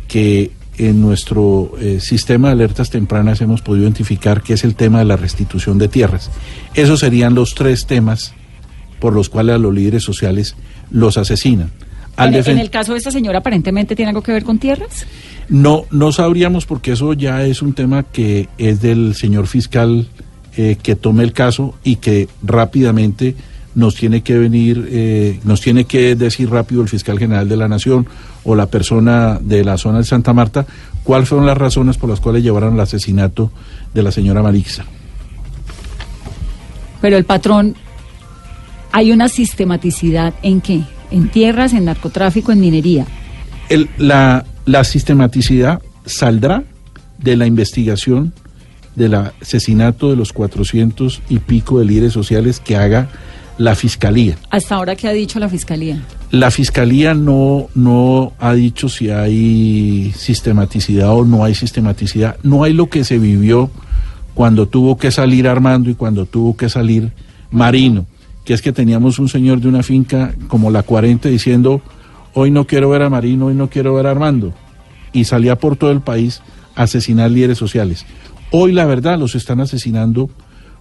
[0.07, 4.99] que en nuestro eh, sistema de alertas tempranas hemos podido identificar, que es el tema
[4.99, 6.29] de la restitución de tierras.
[6.73, 8.33] Esos serían los tres temas
[8.99, 10.55] por los cuales a los líderes sociales
[10.91, 11.71] los asesinan.
[12.15, 15.05] Al En, el caso de esta señora, aparentemente tiene algo que ver con tierras.
[15.49, 20.07] no, no sabríamos porque eso ya es un tema que es del señor fiscal
[20.59, 23.35] eh, que tome el caso y que rápidamente
[23.77, 27.67] nos tiene que venir, eh, nos tiene que decir rápido el fiscal general de la
[27.67, 28.07] Nación
[28.43, 30.65] o la persona de la zona de Santa Marta
[31.03, 33.51] cuáles fueron las razones por las cuales llevaron al asesinato
[33.93, 34.83] de la señora Marixa.
[37.01, 37.75] Pero el patrón,
[38.91, 40.81] hay una sistematicidad en qué?
[41.11, 43.05] En tierras, en narcotráfico, en minería.
[43.69, 46.63] El- la, la sistematicidad saldrá
[47.19, 48.33] de la investigación
[48.95, 53.09] del asesinato de los 400 y pico de líderes sociales que haga
[53.57, 54.37] la fiscalía.
[54.49, 56.01] ¿Hasta ahora qué ha dicho la fiscalía?
[56.31, 62.37] La fiscalía no, no ha dicho si hay sistematicidad o no hay sistematicidad.
[62.43, 63.69] No hay lo que se vivió
[64.33, 67.11] cuando tuvo que salir Armando y cuando tuvo que salir
[67.49, 68.05] Marino,
[68.45, 71.81] que es que teníamos un señor de una finca como la 40 diciendo,
[72.33, 74.53] hoy no quiero ver a Marino, hoy no quiero ver a Armando.
[75.13, 76.41] Y salía por todo el país
[76.75, 78.05] a asesinar líderes sociales.
[78.51, 80.29] Hoy la verdad los están asesinando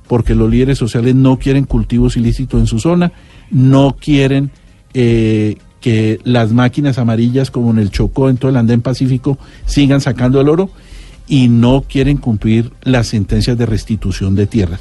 [0.08, 3.12] porque los líderes sociales no quieren cultivos ilícitos en su zona,
[3.50, 4.50] no quieren
[4.94, 10.00] eh, que las máquinas amarillas como en el Chocó, en todo el andén pacífico, sigan
[10.00, 10.70] sacando el oro
[11.28, 14.80] y no quieren cumplir las sentencias de restitución de tierras.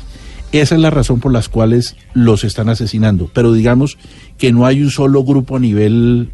[0.52, 3.30] Esa es la razón por las cuales los están asesinando.
[3.34, 3.98] Pero digamos
[4.38, 6.32] que no hay un solo grupo a nivel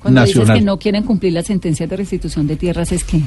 [0.00, 0.48] Cuando nacional.
[0.48, 3.22] dices que no quieren cumplir las sentencias de restitución de tierras, es que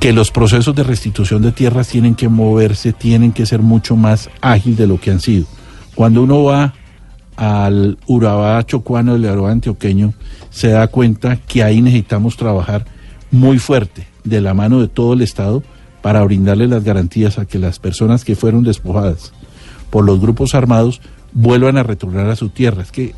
[0.00, 4.30] que los procesos de restitución de tierras tienen que moverse, tienen que ser mucho más
[4.40, 5.46] ágil de lo que han sido.
[5.94, 6.72] Cuando uno va
[7.36, 10.14] al Urabá chocuano del Urabá antioqueño,
[10.48, 12.86] se da cuenta que ahí necesitamos trabajar
[13.30, 15.62] muy fuerte, de la mano de todo el Estado,
[16.00, 19.34] para brindarle las garantías a que las personas que fueron despojadas
[19.90, 22.82] por los grupos armados vuelvan a retornar a su tierra.
[22.82, 23.14] Es que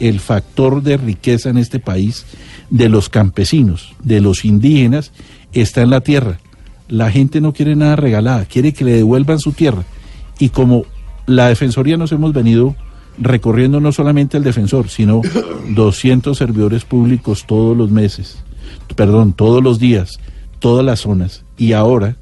[0.00, 2.26] el factor de riqueza en este país
[2.70, 5.12] de los campesinos, de los indígenas,
[5.52, 6.38] está en la tierra.
[6.88, 9.84] La gente no quiere nada regalada, quiere que le devuelvan su tierra.
[10.38, 10.84] Y como
[11.26, 12.76] la Defensoría nos hemos venido
[13.18, 15.22] recorriendo no solamente el defensor, sino
[15.70, 18.38] 200 servidores públicos todos los meses,
[18.94, 20.20] perdón, todos los días,
[20.60, 21.44] todas las zonas.
[21.56, 22.16] Y ahora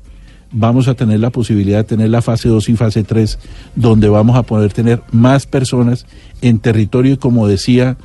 [0.53, 3.39] vamos a tener la posibilidad de tener la fase 2 y fase 3,
[3.75, 6.07] donde vamos a poder tener más personas
[6.41, 7.97] en territorio y como decía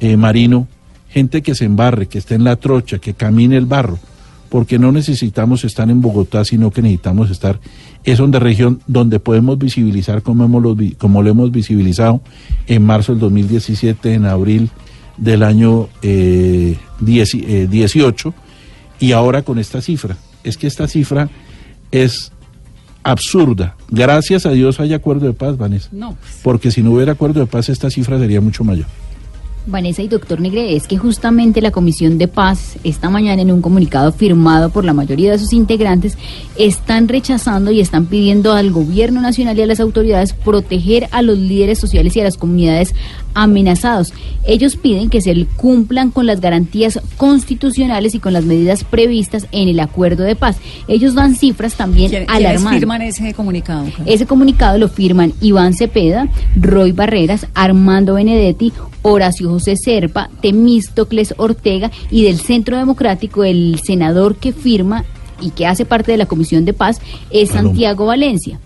[0.00, 0.66] eh, Marino,
[1.08, 3.98] gente que se embarre, que esté en la trocha, que camine el barro,
[4.48, 7.60] porque no necesitamos estar en Bogotá, sino que necesitamos estar,
[8.04, 12.20] es donde región donde podemos visibilizar como, hemos lo, como lo hemos visibilizado
[12.66, 14.70] en marzo del 2017, en abril
[15.16, 18.34] del año eh, 10 eh, 18,
[19.00, 20.16] y ahora con esta cifra.
[20.44, 21.28] Es que esta cifra
[21.90, 22.32] es
[23.02, 23.76] absurda.
[23.90, 25.88] Gracias a Dios hay acuerdo de paz, Vanessa.
[25.92, 26.16] no.
[26.42, 28.86] Porque si no hubiera acuerdo de paz, esta cifra sería mucho mayor.
[29.66, 33.60] Vanessa y doctor Negre, es que justamente la Comisión de Paz, esta mañana en un
[33.60, 36.16] comunicado firmado por la mayoría de sus integrantes,
[36.56, 41.38] están rechazando y están pidiendo al gobierno nacional y a las autoridades proteger a los
[41.38, 42.94] líderes sociales y a las comunidades
[43.34, 44.12] amenazados.
[44.46, 49.68] Ellos piden que se cumplan con las garantías constitucionales y con las medidas previstas en
[49.68, 50.56] el acuerdo de paz.
[50.88, 52.80] Ellos dan cifras también ¿Quién- ¿Quiénes alarmantes.
[52.80, 53.86] firman ese comunicado?
[54.06, 61.90] Ese comunicado lo firman Iván Cepeda, Roy Barreras, Armando Benedetti, Horacio José Serpa, Temístocles Ortega
[62.10, 65.04] y del Centro Democrático el senador que firma
[65.40, 67.50] y que hace parte de la Comisión de Paz es.
[67.50, 68.60] Santiago Valencia.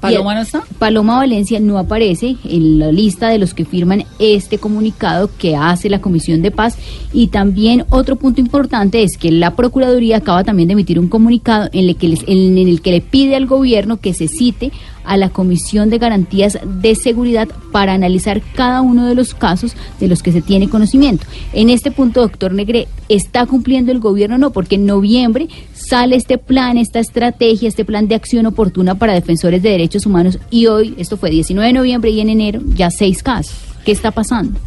[0.00, 0.62] ¿Paloma no está?
[0.78, 5.90] Paloma Valencia no aparece en la lista de los que firman este comunicado que hace
[5.90, 6.76] la Comisión de Paz.
[7.12, 11.68] Y también otro punto importante es que la Procuraduría acaba también de emitir un comunicado
[11.72, 14.70] en el que, les- en el que le pide al gobierno que se cite
[15.08, 20.06] a la Comisión de Garantías de Seguridad para analizar cada uno de los casos de
[20.06, 21.26] los que se tiene conocimiento.
[21.52, 24.50] En este punto, doctor Negre, ¿está cumpliendo el gobierno o no?
[24.50, 29.62] Porque en noviembre sale este plan, esta estrategia, este plan de acción oportuna para defensores
[29.62, 33.22] de derechos humanos y hoy, esto fue 19 de noviembre y en enero, ya seis
[33.22, 33.56] casos.
[33.84, 34.60] ¿Qué está pasando?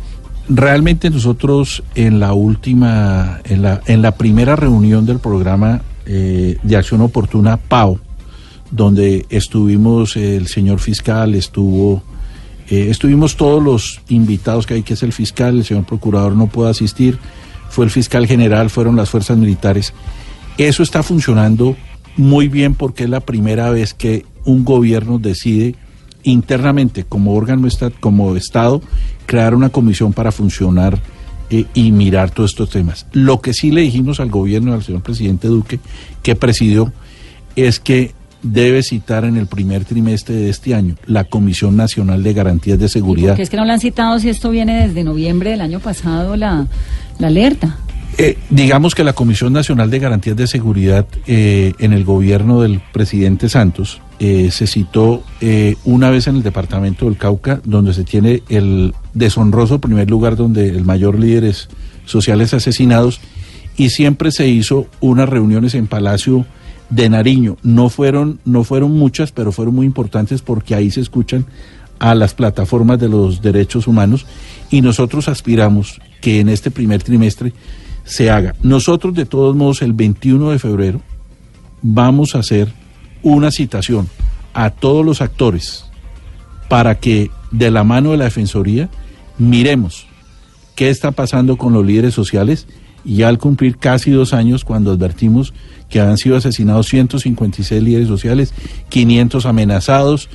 [0.50, 6.76] Realmente nosotros en la última, en la, en la primera reunión del programa eh, de
[6.76, 8.00] acción oportuna PAO,
[8.72, 12.02] donde estuvimos el señor fiscal, estuvo,
[12.70, 16.48] eh, estuvimos todos los invitados que hay, que es el fiscal, el señor procurador no
[16.48, 17.20] pudo asistir,
[17.70, 19.94] fue el fiscal general, fueron las fuerzas militares.
[20.58, 21.76] Eso está funcionando
[22.18, 25.76] muy bien porque es la primera vez que un gobierno decide
[26.24, 27.68] internamente como órgano
[28.00, 28.82] como Estado
[29.26, 31.00] crear una comisión para funcionar
[31.50, 33.08] eh, y mirar todos estos temas.
[33.12, 35.80] Lo que sí le dijimos al gobierno, al señor presidente Duque,
[36.22, 36.94] que presidió,
[37.56, 42.34] es que debe citar en el primer trimestre de este año la Comisión Nacional de
[42.34, 43.30] Garantías de Seguridad.
[43.30, 46.36] Porque es que no la han citado si esto viene desde noviembre del año pasado
[46.36, 46.68] la,
[47.20, 47.78] la alerta.
[48.18, 52.82] Eh, digamos que la Comisión Nacional de Garantías de Seguridad eh, en el gobierno del
[52.92, 58.04] presidente Santos eh, se citó eh, una vez en el departamento del Cauca, donde se
[58.04, 61.70] tiene el deshonroso primer lugar donde el mayor líderes
[62.06, 63.22] sociales asesinados,
[63.78, 66.46] y siempre se hizo unas reuniones en Palacio
[66.92, 67.58] de Nariño.
[67.64, 71.46] No fueron, no fueron muchas, pero fueron muy importantes porque ahí se escuchan
[71.98, 74.26] a las plataformas de los derechos humanos
[74.70, 77.54] y nosotros aspiramos que en este primer trimestre
[78.04, 78.56] se haga.
[78.62, 81.02] Nosotros de todos modos el 21 de febrero
[81.82, 82.72] vamos a hacer
[83.24, 84.08] una citación
[84.54, 85.86] a todos los actores
[86.70, 88.90] para que de la mano de la Defensoría
[89.38, 90.08] miremos
[90.76, 92.68] qué está pasando con los líderes sociales
[93.04, 95.54] y al cumplir casi dos años cuando advertimos
[95.90, 98.54] que han sido asesinados 156 líderes sociales,
[98.90, 100.30] 500 amenazados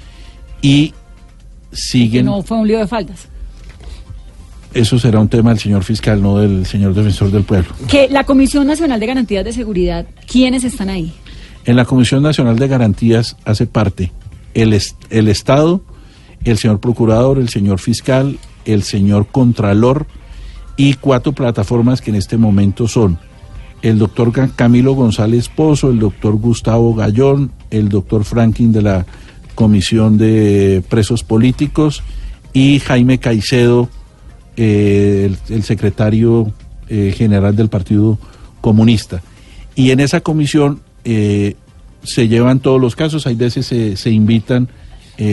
[0.61, 0.93] y
[1.73, 2.27] siguen...
[2.27, 3.29] no fue un lío de faldas.
[4.75, 7.71] Eso será un tema del señor fiscal, no del señor defensor del pueblo.
[7.89, 11.14] Que la Comisión Nacional de Garantías de Seguridad, ¿quiénes están ahí?
[11.64, 14.12] En la Comisión Nacional de Garantías hace parte
[14.53, 15.83] el, est- el Estado,
[16.45, 20.07] el señor Procurador, el señor Fiscal, el señor Contralor
[20.77, 23.18] y cuatro plataformas que en este momento son
[23.83, 29.07] el doctor Camilo González Pozo, el doctor Gustavo Gallón, el doctor Franklin de la
[29.55, 32.03] Comisión de Presos Políticos
[32.53, 33.89] y Jaime Caicedo,
[34.57, 36.53] eh, el, secretario
[36.89, 38.18] eh, general del Partido
[38.61, 39.22] Comunista.
[39.74, 41.57] Y en esa comisión eh,
[42.03, 44.68] se llevan todos los casos, hay veces se, se invitan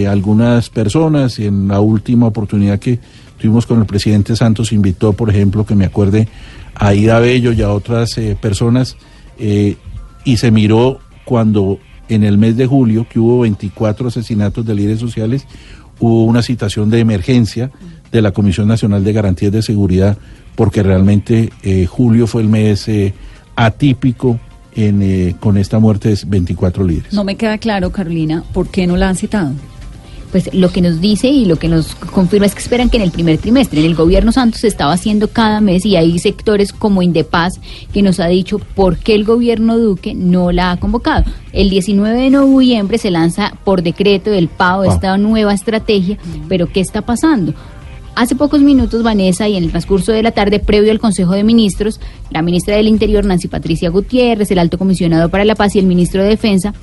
[0.07, 2.99] algunas personas, en la última oportunidad que
[3.37, 6.27] tuvimos con el presidente Santos, invitó, por ejemplo, que me acuerde
[6.75, 8.97] a Ida Bello y a otras eh, personas,
[9.37, 9.75] eh,
[10.23, 11.79] y se miró cuando
[12.09, 15.45] en el mes de julio, que hubo 24 asesinatos de líderes sociales,
[15.99, 17.71] hubo una citación de emergencia
[18.11, 20.17] de la Comisión Nacional de Garantías de Seguridad,
[20.55, 23.13] porque realmente eh, julio fue el mes eh,
[23.55, 24.39] atípico
[24.75, 27.13] en, con esta muerte de 24 líderes.
[27.13, 29.51] No me queda claro, Carolina, ¿por qué no la han citado?
[30.33, 33.03] Pues lo que nos dice y lo que nos confirma es que esperan que en
[33.03, 36.73] el primer trimestre, en el gobierno Santos se estaba haciendo cada mes y hay sectores
[36.73, 37.53] como Indepaz
[37.93, 41.25] que nos ha dicho por qué el gobierno Duque no la ha convocado.
[41.51, 46.17] El 19 de noviembre se lanza por decreto el PAO esta nueva estrategia,
[46.49, 47.53] pero ¿qué está pasando?
[48.15, 51.43] Hace pocos minutos, Vanessa, y en el transcurso de la tarde, previo al Consejo de
[51.43, 51.99] Ministros,
[52.31, 55.85] la ministra del Interior, Nancy Patricia Gutiérrez, el alto comisionado para la paz y el
[55.85, 56.73] ministro de Defensa,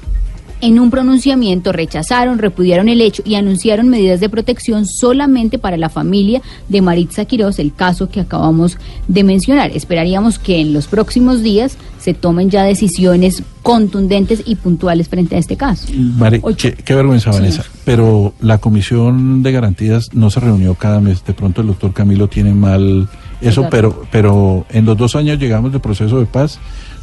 [0.60, 5.88] en un pronunciamiento rechazaron, repudiaron el hecho y anunciaron medidas de protección solamente para la
[5.88, 9.70] familia de Maritza Quiroz, el caso que acabamos de mencionar.
[9.74, 15.38] Esperaríamos que en los próximos días se tomen ya decisiones contundentes y puntuales frente a
[15.38, 15.88] este caso.
[15.94, 17.64] Mare, qué, qué vergüenza, Vanessa.
[17.84, 21.24] Pero la Comisión de Garantías no se reunió cada mes.
[21.24, 23.08] De pronto el doctor Camilo tiene mal
[23.40, 26.58] eso, pero, pero en los dos años llegamos de proceso de paz.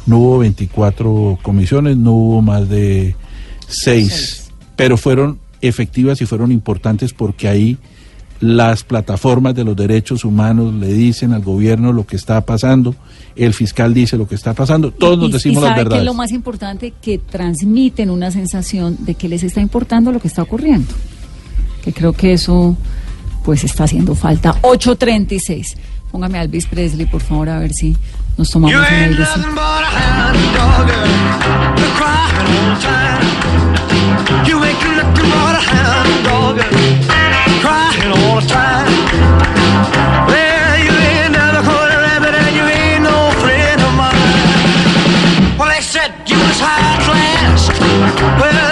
[0.06, 3.14] No hubo 24 comisiones, no hubo más de
[3.68, 7.78] seis, pero fueron efectivas y fueron importantes porque ahí
[8.40, 12.94] las plataformas de los derechos humanos le dicen al gobierno lo que está pasando,
[13.34, 16.02] el fiscal dice lo que está pasando, todos nos decimos y las sabe que verdades.
[16.02, 20.28] es lo más importante que transmiten una sensación de que les está importando lo que
[20.28, 20.94] está ocurriendo.
[21.82, 22.76] Que creo que eso
[23.44, 24.60] pues está haciendo falta.
[24.62, 25.76] 8.36.
[26.10, 27.96] Póngame a Elvis Presley, por favor, a ver si
[28.36, 28.88] nos tomamos un.
[34.46, 36.56] You ain't nothing but a hound dog.
[40.30, 45.58] Well, you ain't never caught a rabbit and you ain't no friend of mine.
[45.58, 47.68] Well, they said you was high class.
[48.40, 48.67] Well,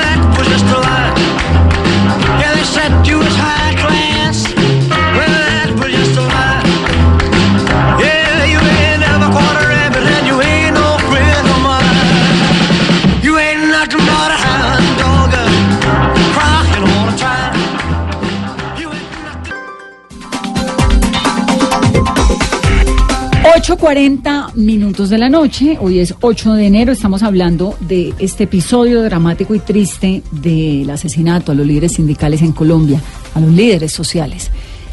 [23.66, 29.02] 8.40 minutos de la noche, hoy es 8 de enero, estamos hablando de este episodio
[29.02, 33.02] dramático y triste del asesinato a los líderes sindicales en Colombia,
[33.34, 34.52] a los líderes sociales.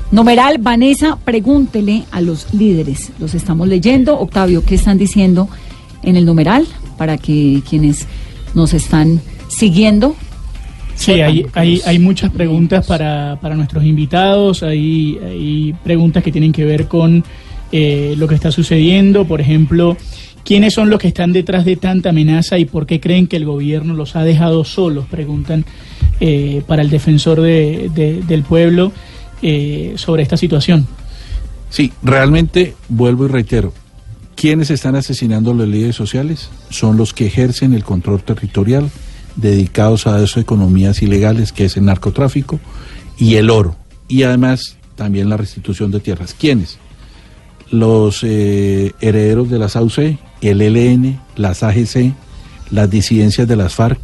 [0.09, 4.19] Numeral, Vanessa, pregúntele a los líderes, los estamos leyendo.
[4.19, 5.49] Octavio, ¿qué están diciendo
[6.01, 6.65] en el numeral
[6.97, 8.07] para que quienes
[8.55, 10.15] nos están siguiendo
[10.95, 16.51] Sí, hay, hay, hay muchas preguntas para, para nuestros invitados, hay, hay preguntas que tienen
[16.51, 17.23] que ver con
[17.73, 19.97] eh, lo que está sucediendo, por ejemplo,
[20.45, 23.45] ¿quiénes son los que están detrás de tanta amenaza y por qué creen que el
[23.45, 25.05] gobierno los ha dejado solos?
[25.09, 25.65] Preguntan
[26.21, 28.91] eh, para el defensor de- de- del pueblo
[29.41, 30.87] eh, sobre esta situación.
[31.69, 33.73] Sí, realmente vuelvo y reitero,
[34.35, 38.89] quienes están asesinando a los líderes sociales son los que ejercen el control territorial
[39.35, 42.59] dedicados a esas economías ilegales que es el narcotráfico
[43.17, 43.75] y el oro
[44.07, 46.35] y además también la restitución de tierras.
[46.39, 46.77] ¿Quiénes?
[47.73, 52.13] Los eh, herederos de las AUC, el ELN, las AGC,
[52.69, 53.97] las disidencias de las FARC,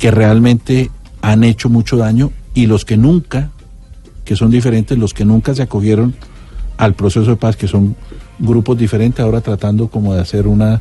[0.00, 0.90] que realmente
[1.22, 3.50] han hecho mucho daño y los que nunca,
[4.24, 6.16] que son diferentes, los que nunca se acogieron
[6.76, 7.94] al proceso de paz, que son
[8.40, 10.80] grupos diferentes, ahora tratando como de hacer una,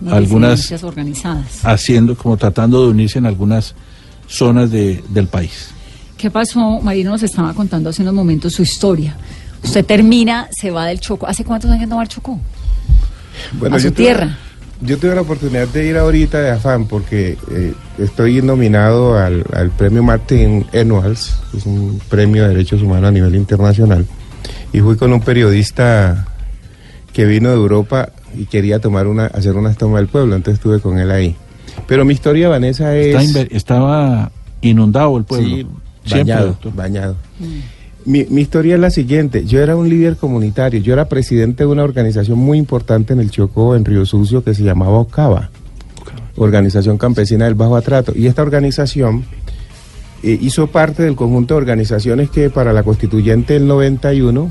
[0.00, 1.64] Unas algunas organizadas.
[1.64, 3.74] haciendo, como tratando de unirse en algunas
[4.26, 5.68] zonas de- del país.
[6.16, 6.80] ¿Qué pasó?
[6.80, 9.16] Marino nos estaba contando hace unos momentos su historia.
[9.64, 11.26] Usted termina, se va del Chocó.
[11.26, 12.38] ¿Hace cuántos años no va al Chocó?
[13.70, 14.38] a su yo tuve- tierra.
[14.80, 19.70] yo tuve la oportunidad de ir ahorita de afán porque eh, estoy nominado al, al
[19.70, 24.06] premio Martin Ennals, que es un premio de derechos humanos a nivel internacional,
[24.72, 26.26] y fui con un periodista
[27.12, 30.80] que vino de Europa y quería tomar una, hacer una toma del pueblo, entonces estuve
[30.80, 31.36] con él ahí.
[31.86, 33.14] Pero mi historia, Vanessa, es...
[33.14, 35.48] Está inver- estaba inundado el pueblo.
[35.48, 35.66] Sí,
[36.04, 36.72] Siempre, bañado, doctor.
[38.04, 39.44] Mi, historia es la siguiente.
[39.44, 40.80] Yo era un líder comunitario.
[40.80, 44.54] Yo era presidente de una organización muy importante en el Chocó, en Río Sucio, que
[44.54, 45.50] se llamaba OCABA,
[46.36, 48.12] Organización Campesina del Bajo Atrato.
[48.16, 49.24] Y esta organización
[50.22, 54.50] eh, hizo parte del conjunto de organizaciones que para la constituyente del 91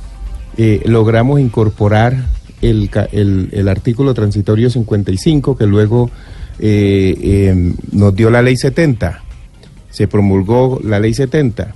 [0.58, 2.26] eh, logramos incorporar
[2.62, 6.10] el, el- el artículo transitorio 55, que luego
[6.60, 9.24] eh, eh, nos dio la ley 70
[9.90, 11.76] se promulgó la ley 70.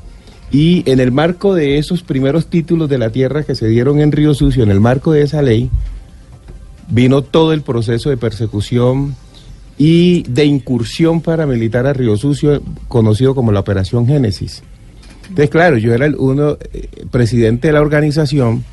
[0.51, 4.11] Y en el marco de esos primeros títulos de la tierra que se dieron en
[4.11, 5.69] Río Sucio, en el marco de esa ley,
[6.89, 9.15] vino todo el proceso de persecución
[9.77, 14.63] y de incursión paramilitar a Río Sucio, conocido como la Operación Génesis.
[15.23, 18.63] Entonces, claro, yo era el uno, eh, presidente de la organización,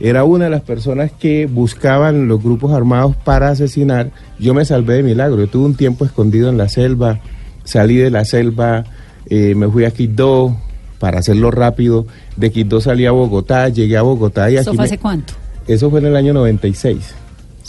[0.00, 4.10] era una de las personas que buscaban los grupos armados para asesinar.
[4.38, 7.20] Yo me salvé de milagro, yo tuve un tiempo escondido en la selva,
[7.64, 8.84] salí de la selva,
[9.26, 10.56] eh, me fui a Quito
[11.00, 14.76] para hacerlo rápido, de Quito salí a Bogotá, llegué a Bogotá y ¿Eso aquí...
[14.76, 15.32] fue me- hace cuánto?
[15.66, 16.98] eso fue en el año 96.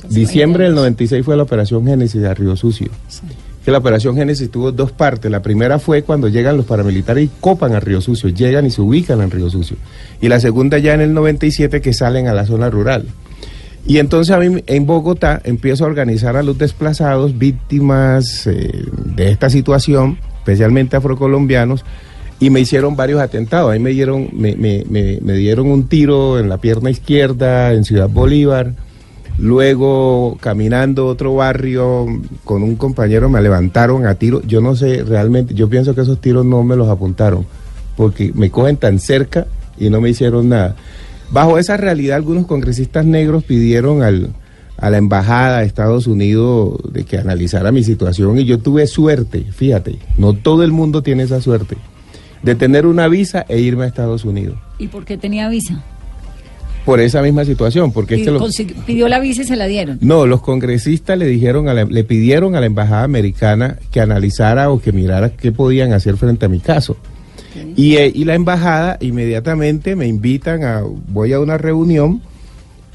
[0.09, 2.88] Diciembre del 96 fue la operación Génesis de Río Sucio.
[3.63, 5.29] Que la operación Génesis tuvo dos partes.
[5.29, 8.82] La primera fue cuando llegan los paramilitares y copan a Río Sucio, llegan y se
[8.82, 9.77] ubican en Río Sucio.
[10.19, 13.05] Y la segunda ya en el 97 que salen a la zona rural.
[13.86, 19.29] Y entonces a mí en Bogotá empiezo a organizar a los desplazados, víctimas eh, de
[19.29, 21.86] esta situación, especialmente afrocolombianos,
[22.41, 23.71] y me hicieron varios atentados.
[23.71, 27.85] Ahí me dieron, me, me- me- me dieron un tiro en la pierna izquierda en
[27.85, 28.73] Ciudad Bolívar.
[29.37, 32.05] Luego, caminando otro barrio
[32.43, 34.41] con un compañero, me levantaron a tiro.
[34.45, 37.45] Yo no sé realmente, yo pienso que esos tiros no me los apuntaron,
[37.97, 39.47] porque me cogen tan cerca
[39.79, 40.75] y no me hicieron nada.
[41.31, 44.29] Bajo esa realidad, algunos congresistas negros pidieron al,
[44.77, 49.45] a la embajada de Estados Unidos de que analizara mi situación y yo tuve suerte,
[49.51, 51.77] fíjate, no todo el mundo tiene esa suerte,
[52.43, 54.57] de tener una visa e irme a Estados Unidos.
[54.79, 55.83] ¿Y por qué tenía visa?
[56.85, 59.55] Por esa misma situación, porque es Y que los- consiguió- pidió la visa y se
[59.55, 59.99] la dieron.
[60.01, 64.71] no, los congresistas le dijeron, a la- le pidieron a la embajada americana que analizara
[64.71, 66.97] o que mirara qué podían hacer frente a mi caso.
[67.75, 72.21] Y, eh, y la embajada inmediatamente me invitan a, voy a una reunión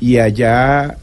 [0.00, 0.96] y allá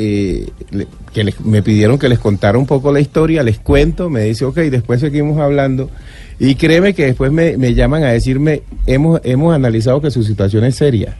[0.00, 4.08] eh, le- que les- me pidieron que les contara un poco la historia, les cuento,
[4.08, 5.90] me dice, ok, después seguimos hablando.
[6.38, 10.64] Y créeme que después me, me llaman a decirme, hemos, hemos analizado que su situación
[10.64, 11.16] es seria.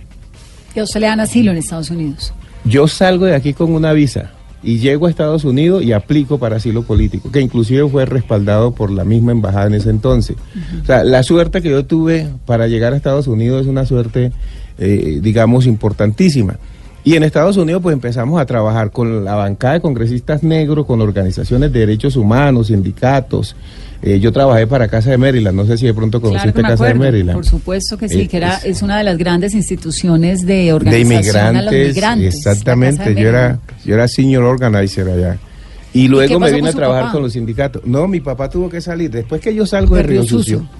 [0.79, 2.33] A usted le dan asilo en Estados Unidos.
[2.65, 4.31] Yo salgo de aquí con una visa
[4.63, 8.91] y llego a Estados Unidos y aplico para asilo político, que inclusive fue respaldado por
[8.91, 10.37] la misma embajada en ese entonces.
[10.83, 14.33] O sea, la suerte que yo tuve para llegar a Estados Unidos es una suerte,
[14.79, 16.59] eh, digamos, importantísima.
[17.05, 21.01] Y en Estados Unidos pues empezamos a trabajar con la bancada de congresistas negros, con
[21.01, 23.57] organizaciones de derechos humanos, sindicatos.
[24.01, 26.95] Eh, yo trabajé para Casa de Maryland, no sé si de pronto conociste Casa de.
[26.95, 27.33] Maryland.
[27.35, 30.73] Por supuesto que sí, Eh, que era, es- una de las grandes instituciones de de
[30.73, 32.35] organización a los inmigrantes, migrantes.
[32.37, 33.15] exactamente.
[33.15, 35.37] Yo era, yo era senior organizer allá.
[35.93, 37.13] Y luego me vine a trabajar papá?
[37.15, 37.83] con los sindicatos.
[37.87, 39.11] No, mi papá tuvo que salir.
[39.11, 40.71] Después que yo salgo de, Río Río Sucio, Sucio.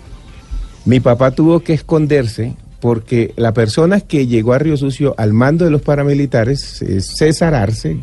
[0.85, 5.65] mi papá tuvo que esconderse porque la persona que llegó a Río Sucio al mando
[5.65, 7.97] de los paramilitares, es César Arce,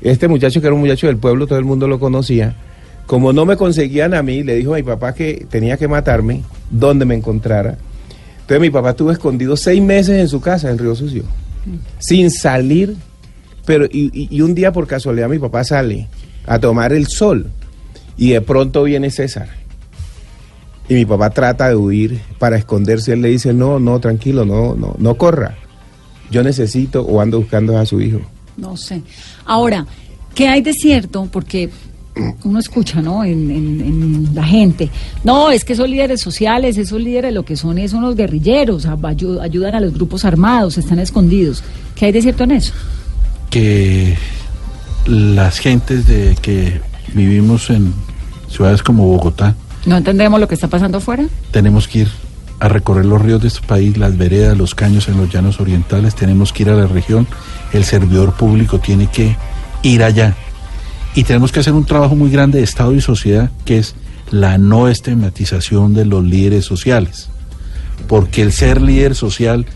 [0.00, 2.54] este muchacho que era un muchacho del pueblo, todo el mundo lo conocía,
[3.12, 6.40] como no me conseguían a mí, le dijo a mi papá que tenía que matarme
[6.70, 7.76] donde me encontrara.
[8.40, 11.24] Entonces mi papá estuvo escondido seis meses en su casa en Río Sucio,
[11.98, 12.96] sin salir,
[13.66, 16.08] pero y, un día por casualidad mi papá sale
[16.46, 17.50] a tomar el sol
[18.16, 19.50] y de pronto viene César.
[20.88, 23.12] Y mi papá trata de huir para esconderse.
[23.12, 25.58] Él le dice, no, no, tranquilo, no, no, no corra.
[26.30, 28.22] Yo necesito o ando buscando a su hijo.
[28.56, 29.02] No sé.
[29.44, 29.86] Ahora,
[30.34, 31.28] ¿qué hay de cierto?
[31.30, 31.68] Porque
[32.44, 33.24] uno escucha, ¿no?
[33.24, 34.90] En, en- en la gente.
[35.24, 39.74] No, es que esos líderes sociales, esos líderes lo que son es unos guerrilleros, ayudan
[39.74, 41.64] a los grupos armados, están escondidos.
[41.94, 42.72] ¿Qué hay de cierto en eso?
[43.50, 44.16] que
[45.06, 46.80] las gentes de que
[47.14, 47.92] vivimos en
[48.48, 49.54] ciudades como Bogotá
[49.84, 51.26] ¿No entendemos lo que está pasando afuera?
[51.50, 52.08] tenemos que ir
[52.60, 56.14] a recorrer los ríos de este país, las veredas, los caños en los llanos orientales,
[56.14, 57.26] tenemos que ir a la región,
[57.72, 59.36] el servidor público tiene que
[59.82, 60.34] ir allá
[61.14, 63.94] Y tenemos que hacer un trabajo muy grande de Estado y sociedad, que es
[64.30, 67.28] la no estigmatización de los líderes sociales.
[68.08, 69.66] Porque el ser líder social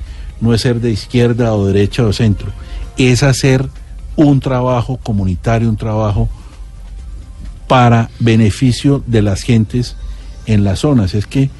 [0.40, 2.50] no es ser de izquierda o derecha o centro,
[2.96, 3.68] es hacer
[4.16, 6.28] un trabajo comunitario, un trabajo
[7.68, 9.96] para beneficio de las gentes
[10.46, 11.14] en las zonas.
[11.14, 11.50] Es que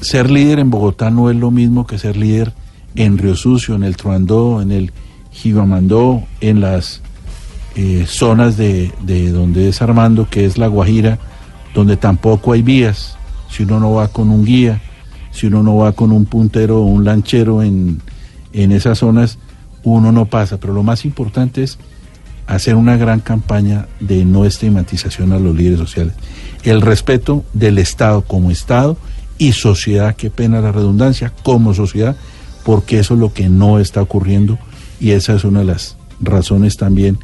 [0.00, 2.54] ser líder en Bogotá no es lo mismo que ser líder
[2.94, 4.92] en Río Sucio, en el Truandó, en el
[5.30, 7.01] Jibamandó, en las
[7.74, 11.18] eh, zonas de, de donde es Armando, que es La Guajira,
[11.74, 13.16] donde tampoco hay vías,
[13.50, 14.80] si uno no va con un guía,
[15.30, 18.00] si uno no va con un puntero o un lanchero en,
[18.52, 19.38] en esas zonas,
[19.82, 20.58] uno no pasa.
[20.58, 21.78] Pero lo más importante es
[22.46, 26.14] hacer una gran campaña de no estigmatización a los líderes sociales.
[26.64, 28.96] El respeto del Estado como Estado
[29.38, 32.16] y sociedad, qué pena la redundancia, como sociedad,
[32.64, 34.58] porque eso es lo que no está ocurriendo
[35.00, 37.18] y esa es una de las razones también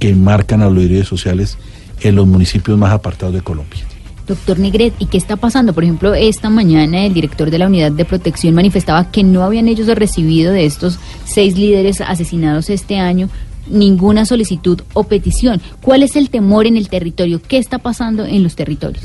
[0.00, 1.56] que marcan a los líderes sociales
[2.00, 3.84] en los municipios más apartados de Colombia.
[4.26, 5.72] Doctor Negret, ¿y qué está pasando?
[5.72, 9.68] Por ejemplo, esta mañana el director de la unidad de protección manifestaba que no habían
[9.68, 13.28] ellos recibido de estos seis líderes asesinados este año
[13.68, 15.60] ninguna solicitud o petición.
[15.80, 17.40] ¿Cuál es el temor en el territorio?
[17.42, 19.04] ¿Qué está pasando en los territorios?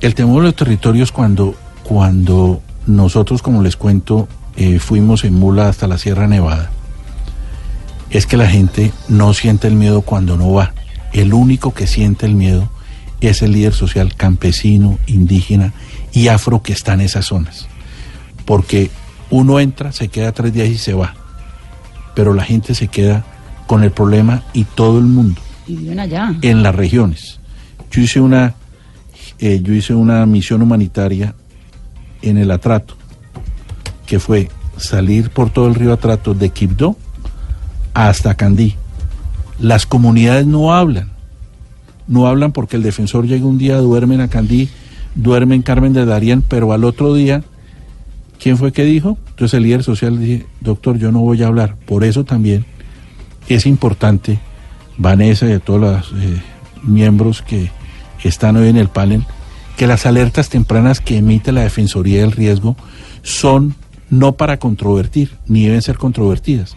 [0.00, 5.68] El temor de los territorios cuando, cuando nosotros, como les cuento, eh, fuimos en mula
[5.68, 6.70] hasta la Sierra Nevada,
[8.10, 10.72] es que la gente no siente el miedo cuando no va.
[11.12, 12.68] El único que siente el miedo
[13.20, 15.72] es el líder social campesino, indígena
[16.12, 17.66] y afro que está en esas zonas.
[18.44, 18.90] Porque
[19.30, 21.14] uno entra, se queda tres días y se va.
[22.14, 23.24] Pero la gente se queda
[23.66, 26.34] con el problema y todo el mundo Y viven allá.
[26.40, 27.38] en las regiones.
[27.90, 28.54] Yo hice una,
[29.38, 31.34] eh, yo hice una misión humanitaria
[32.22, 32.96] en el Atrato,
[34.06, 34.48] que fue
[34.78, 36.96] salir por todo el río Atrato de Quibdó
[38.06, 38.76] hasta Candí.
[39.58, 41.10] Las comunidades no hablan,
[42.06, 44.68] no hablan porque el defensor llega un día, duerme en Acandí,
[45.16, 47.42] duerme en Carmen de Darién, pero al otro día,
[48.40, 49.18] ¿quién fue que dijo?
[49.30, 51.74] Entonces el líder social dice, doctor, yo no voy a hablar.
[51.86, 52.64] Por eso también
[53.48, 54.38] es importante,
[54.96, 56.40] Vanessa y a todos los eh,
[56.84, 57.68] miembros que
[58.22, 59.24] están hoy en el panel,
[59.76, 62.76] que las alertas tempranas que emite la Defensoría del Riesgo
[63.22, 63.74] son
[64.08, 66.76] no para controvertir, ni deben ser controvertidas.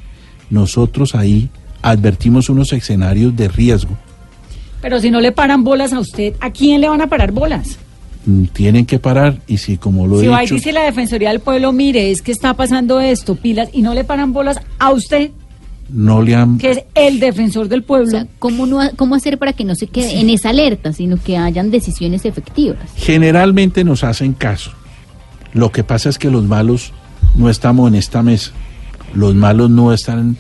[0.51, 1.49] Nosotros ahí
[1.81, 3.97] advertimos unos escenarios de riesgo.
[4.81, 7.77] Pero si no le paran bolas a usted, ¿a quién le van a parar bolas?
[8.25, 10.83] Mm, Tienen que parar y si como lo Si he va y dicho, dice la
[10.83, 14.59] Defensoría del Pueblo, mire, es que está pasando esto, pilas, y no le paran bolas
[14.77, 15.31] a usted,
[15.89, 16.57] no le han...
[16.57, 18.07] que es el defensor del pueblo.
[18.07, 20.93] O sea, ¿cómo, no, ha- ¿cómo hacer para que no se quede en esa alerta,
[20.93, 22.77] sino que hayan decisiones efectivas?
[22.95, 24.71] Generalmente nos hacen caso.
[25.53, 26.93] Lo que pasa es que los malos
[27.35, 28.51] no estamos en esta mesa.
[29.13, 30.37] Los malos no están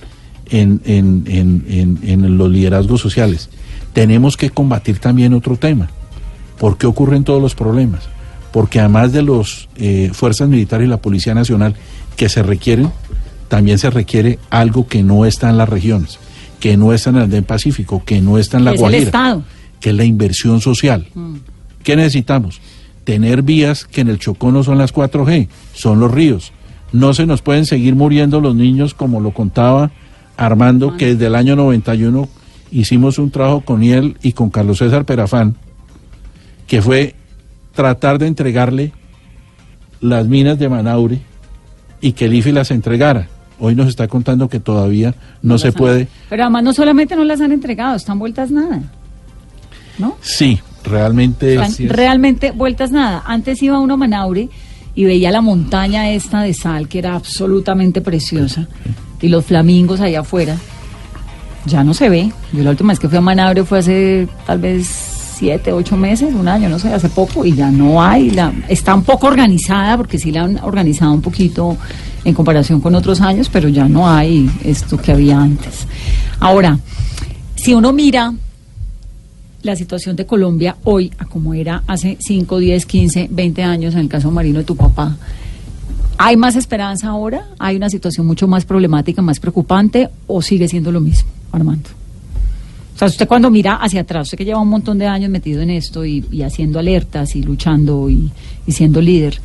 [0.49, 3.49] en, en- en- en- en los liderazgos sociales.
[3.93, 5.89] Tenemos que combatir también otro tema.
[6.59, 8.03] ¿Por qué ocurren todos los problemas?
[8.51, 9.67] Porque además de las
[10.13, 11.75] fuerzas militares y la Policía Nacional
[12.15, 12.91] que se requieren,
[13.47, 16.19] también se requiere algo que no está en las regiones,
[16.59, 19.03] que no está en el Andén Pacífico, que no está en la es el Guajira,
[19.03, 19.43] Estado.
[19.79, 21.07] que es la inversión social.
[21.83, 22.61] ¿Qué necesitamos?
[23.03, 26.51] Tener vías que en el Chocó no son las 4G, son los ríos.
[26.93, 29.91] No se nos pueden seguir muriendo los niños como lo contaba
[30.37, 32.27] Armando, que desde el año 91
[32.71, 35.55] hicimos un trabajo con él y con Carlos César Perafán,
[36.67, 37.15] que fue
[37.73, 38.91] tratar de entregarle
[40.01, 41.19] las minas de Manaure
[42.01, 43.27] y que el IFE las entregara.
[43.59, 45.13] Hoy nos está contando que todavía
[45.43, 46.07] no, se han- puede.
[46.29, 48.81] Pero además no solamente no las han entregado, están vueltas nada.
[49.99, 50.17] ¿No?
[50.21, 51.55] Sí, realmente...
[51.61, 53.21] Están realmente vueltas nada.
[53.25, 54.49] Antes iba uno a Manaure
[54.95, 58.67] y veía la montaña esta de sal que era absolutamente preciosa
[59.21, 60.57] y los flamingos allá afuera.
[61.65, 62.31] Ya no se ve.
[62.53, 66.33] Yo la última vez que fui a Manaure fue hace tal vez siete, ocho meses,
[66.33, 68.31] un año, no sé, hace poco y ya no hay.
[68.31, 71.77] La, está un poco organizada porque sí la han organizado un poquito
[72.23, 75.87] en comparación con otros años, pero ya no hay esto que había antes.
[76.39, 76.77] Ahora,
[77.55, 78.33] si uno mira
[79.63, 84.01] la situación de Colombia hoy a como era hace 5, 10, 15, 20 años en
[84.01, 85.17] el caso Marino de tu papá.
[86.17, 87.47] ¿Hay más esperanza ahora?
[87.57, 91.89] ¿Hay una situación mucho más problemática, más preocupante o sigue siendo lo mismo, Armando?
[92.95, 95.61] O sea, usted cuando mira hacia atrás, usted que lleva un montón de años metido
[95.61, 98.29] en esto y, haciendo alertas y luchando y,
[98.67, 99.39] y siendo líder,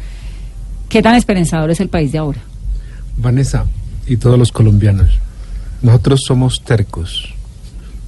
[0.91, 2.41] ¿qué tan esperanzador es el país de ahora?
[3.17, 3.65] Vanessa
[4.07, 5.19] y todos los colombianos,
[5.81, 7.35] nosotros somos tercos,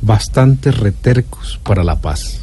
[0.03, 2.41] bastante retercos para la paz.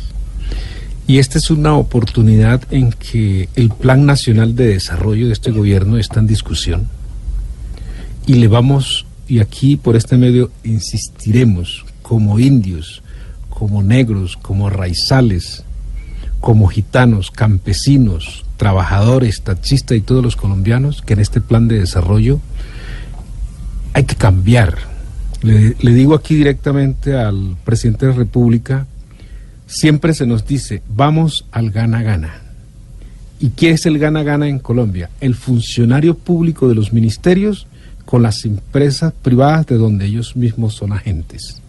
[1.08, 5.98] Y esta es una oportunidad en que el Plan Nacional de Desarrollo de este gobierno
[5.98, 6.88] está en discusión.
[8.26, 13.04] Y le vamos, y aquí por este medio insistiremos como indios,
[13.50, 15.64] como negros, como raizales,
[16.40, 22.40] como gitanos, campesinos, trabajadores, taxistas y todos los colombianos que en este plan de desarrollo
[23.94, 24.95] hay que cambiar.
[25.46, 28.88] Le, le digo aquí directamente al presidente de la República,
[29.68, 32.42] siempre se nos dice, vamos al gana-gana.
[33.40, 35.10] ¿Y qué es el gana-gana en Colombia?
[35.22, 37.68] El funcionario público de los ministerios
[38.06, 41.62] con las empresas privadas de donde ellos mismos son agentes.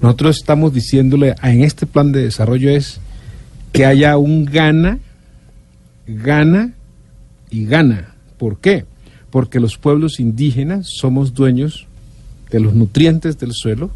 [0.00, 3.00] Nosotros estamos diciéndole a- en este plan de desarrollo es
[3.72, 4.98] que haya un gana,
[6.06, 6.72] gana
[7.50, 8.14] y gana.
[8.38, 8.84] ¿Por qué?
[9.30, 11.86] Porque los pueblos indígenas somos dueños
[12.54, 13.90] de los nutrientes del suelo,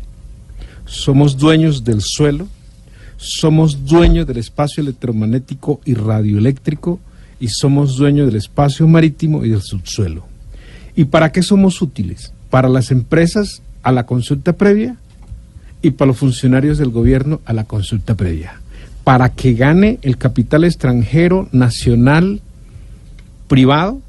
[0.84, 2.48] somos dueños del suelo,
[3.16, 6.98] somos dueños del espacio electromagnético y radioeléctrico
[7.38, 10.24] y somos dueños del espacio marítimo y del subsuelo.
[10.96, 12.32] ¿Y para qué somos útiles?
[12.50, 14.96] Para las empresas a la consulta previa
[15.80, 18.60] y para los funcionarios del gobierno a la consulta previa.
[19.04, 22.40] Para que gane el capital extranjero, nacional,
[23.46, 24.00] privado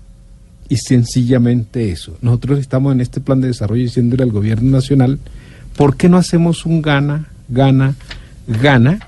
[0.70, 2.16] y sencillamente eso.
[2.22, 5.20] Nosotros estamos en este plan de desarrollo diciéndole al gobierno nacional,
[5.76, 7.96] ¿por qué no hacemos un gana, gana,
[8.48, 9.00] gana,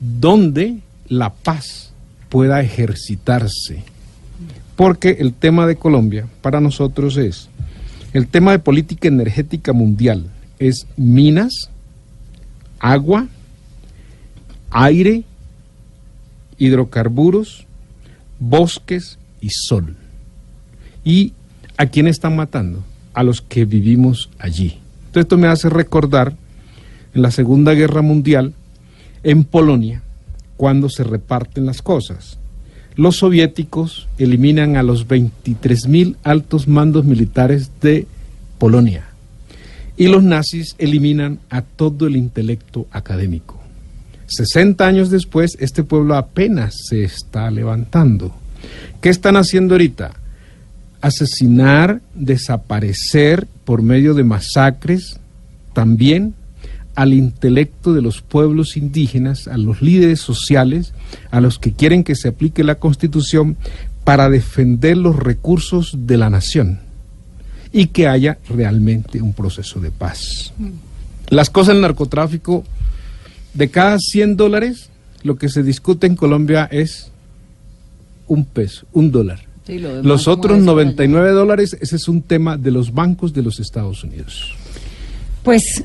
[0.00, 1.92] donde la paz
[2.28, 3.82] pueda ejercitarse?
[4.76, 7.48] Porque el tema de Colombia para nosotros es,
[8.12, 11.68] el tema de política energética mundial es minas,
[12.78, 13.26] agua,
[14.70, 15.24] aire,
[16.58, 17.66] hidrocarburos,
[18.38, 19.96] bosques y sol.
[21.08, 21.32] ¿Y
[21.78, 22.84] a quién están matando?
[23.14, 24.76] A los que vivimos allí.
[25.14, 26.34] Esto me hace recordar
[27.14, 28.52] en la Segunda Guerra Mundial,
[29.22, 30.02] en Polonia,
[30.58, 32.36] cuando se reparten las cosas.
[32.94, 38.06] Los soviéticos eliminan a los 23.000 altos mandos militares de
[38.58, 39.06] Polonia
[39.96, 43.58] y los nazis eliminan a todo el intelecto académico.
[44.26, 48.34] 60 años después, este pueblo apenas se está levantando.
[49.00, 50.12] ¿Qué están haciendo ahorita?
[51.00, 55.20] Asesinar, desaparecer por medio de masacres,
[55.72, 56.34] también
[56.94, 60.94] al intelecto de los pueblos indígenas, a los líderes sociales,
[61.30, 63.56] a los que quieren que se aplique la constitución
[64.02, 66.80] para defender los recursos de la nación
[67.72, 70.52] y que haya realmente un proceso de paz.
[71.28, 72.64] Las cosas del narcotráfico,
[73.54, 74.90] de cada 100 dólares,
[75.22, 77.10] lo que se discute en Colombia es
[78.26, 79.47] un peso, un dólar.
[79.68, 83.32] Sí, lo demás, Los otros es, 99 dólares, ese es un tema de los bancos
[83.34, 84.54] de los Estados Unidos.
[85.42, 85.84] Pues,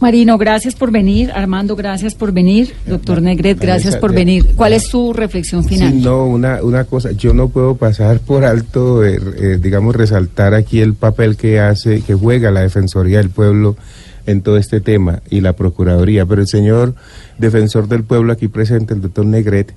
[0.00, 1.30] Marino, gracias por venir.
[1.32, 2.72] Armando, gracias por venir.
[2.86, 4.46] Doctor Negret, gracias por de- venir.
[4.56, 5.92] ¿Cuál es su reflexión final?
[5.92, 10.54] Sí, no, una, una cosa, yo no puedo pasar por alto, eh, eh, digamos, resaltar
[10.54, 13.76] aquí el papel que hace, que juega la Defensoría del Pueblo
[14.26, 16.94] en todo este tema y la Procuraduría, pero el señor
[17.38, 19.74] Defensor del Pueblo aquí presente, el doctor Negret,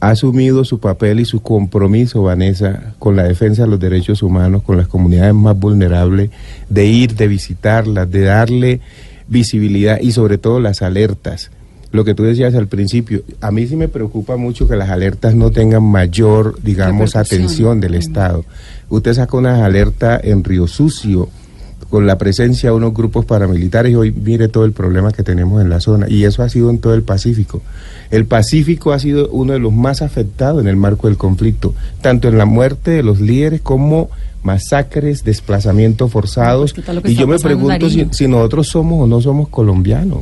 [0.00, 4.62] ha asumido su papel y su compromiso, Vanessa, con la defensa de los derechos humanos,
[4.62, 6.30] con las comunidades más vulnerables,
[6.68, 8.80] de ir, de visitarlas, de darle
[9.28, 11.50] visibilidad y sobre todo las alertas.
[11.92, 15.34] Lo que tú decías al principio, a mí sí me preocupa mucho que las alertas
[15.34, 18.44] no tengan mayor, digamos, atención del Estado.
[18.88, 21.28] Usted saca unas alertas en Río Sucio
[21.90, 25.60] con la presencia de unos grupos paramilitares y hoy mire todo el problema que tenemos
[25.60, 27.60] en la zona y eso ha sido en todo el Pacífico.
[28.10, 32.28] El Pacífico ha sido uno de los más afectados en el marco del conflicto, tanto
[32.28, 34.08] en la muerte de los líderes como
[34.42, 36.72] masacres, desplazamientos forzados.
[36.72, 39.48] ¿qué tal lo que y yo me pregunto si, si nosotros somos o no somos
[39.48, 40.20] colombianos.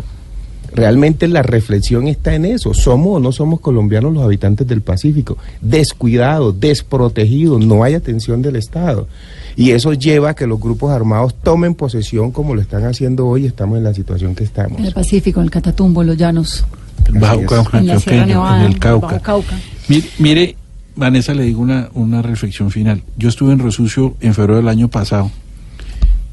[0.79, 2.73] Realmente la reflexión está en eso.
[2.73, 5.37] ¿Somos o no somos colombianos los habitantes del Pacífico?
[5.61, 9.09] Descuidados, desprotegidos, no hay atención del Estado.
[9.57, 13.45] Y eso lleva a que los grupos armados tomen posesión como lo están haciendo hoy.
[13.45, 14.79] Estamos en la situación que estamos.
[14.79, 16.65] En el Pacífico, en el Catatumbo, en los llanos,
[17.09, 17.45] El Bajo.
[17.45, 19.07] Cauca, en la Antioqueño, Sierra Nevada, en el Cauca.
[19.09, 19.59] Bajo Cauca.
[19.89, 20.57] Mire, mire,
[20.95, 23.03] Vanessa, le digo una, una reflexión final.
[23.17, 25.29] Yo estuve en Resucio en febrero del año pasado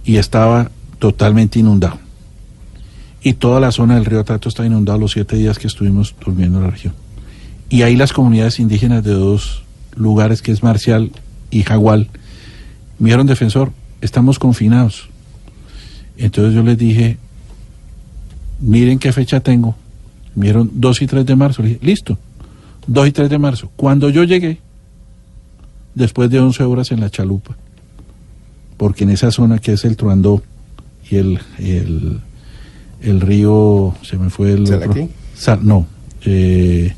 [0.04, 0.70] y estaba
[1.00, 2.05] totalmente inundado.
[3.26, 6.60] Y toda la zona del río Tato está inundada los siete días que estuvimos durmiendo
[6.60, 6.94] en la región.
[7.72, 9.64] Y ahí las comunidades indígenas de dos
[9.96, 11.10] lugares, que es Marcial
[11.50, 12.08] y Jagual,
[13.00, 15.10] me dijeron, defensor, estamos confinados.
[16.18, 17.18] Entonces yo les dije,
[18.60, 19.76] miren qué fecha tengo.
[20.36, 21.64] Me dijeron 2 y 3 de marzo.
[21.64, 22.20] Le dije, listo,
[22.86, 23.72] 2 y 3 de marzo.
[23.76, 24.60] Cuando yo llegué,
[25.96, 27.58] después de 11 horas en la chalupa,
[28.78, 30.44] porque en esa zona que es el Truandó
[31.10, 32.20] y el, el,
[33.02, 34.94] el río, se me fue el otro.
[35.36, 35.86] Sa- no,
[36.26, 36.94] eh,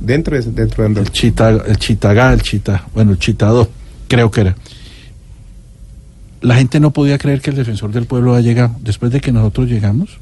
[0.00, 3.68] Dentro de dentro de el, Chita, el Chitagá, el Chita, bueno, el Chitadó,
[4.06, 4.56] creo que era.
[6.40, 8.76] La gente no podía creer que el defensor del pueblo ha llegado.
[8.80, 10.18] Después de que nosotros llegamos,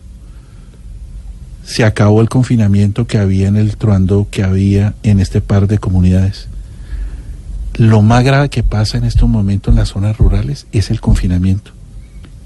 [1.62, 5.78] se acabó el confinamiento que había en el Truando, que había en este par de
[5.78, 6.48] comunidades.
[7.74, 11.72] Lo más grave que pasa en estos momentos en las zonas rurales es el confinamiento.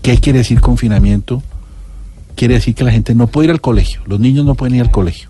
[0.03, 1.45] ¿Qué quiere decir confinamiento?
[2.41, 4.81] Quiere decir que la gente no puede ir al colegio, los niños no pueden ir
[4.81, 5.29] al colegio.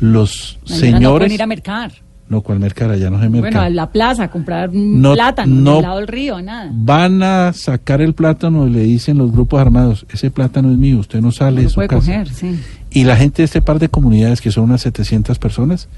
[0.00, 1.00] Los señores...
[1.00, 1.92] No pueden ir a mercar.
[2.28, 2.90] No, ¿cuál mercar?
[2.90, 3.40] Allá no se merca.
[3.48, 6.70] Bueno, a la plaza a comprar No- plátano no- al lado del río, nada.
[6.74, 10.98] Van a sacar el plátano y le dicen los grupos armados, ese plátano es mío,
[10.98, 12.00] usted no sale No de lo su puede casa.
[12.06, 12.60] coger, sí.
[12.90, 15.88] Y la gente de este par de comunidades, que son unas 700 personas,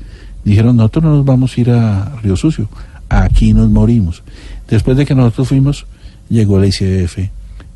[0.44, 2.68] dijeron, nosotros no nos vamos a ir a Río Sucio,
[3.08, 4.22] aquí nos morimos.
[4.68, 5.84] Después de que nosotros fuimos,
[6.30, 7.28] llegó la ICF,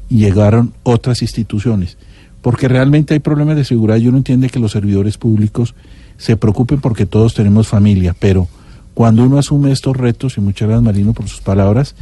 [0.09, 1.99] llegaron otras instituciones,
[2.43, 5.75] porque realmente hay problemas de seguridad y uno entiende que los servidores públicos
[6.17, 8.49] se preocupen porque todos tenemos familia, pero
[8.95, 11.95] cuando uno asume estos retos, y muchas gracias Marino por sus palabras,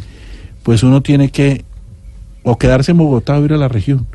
[0.62, 1.64] pues uno tiene que
[2.45, 4.07] o quedarse en Bogotá o ir a la región.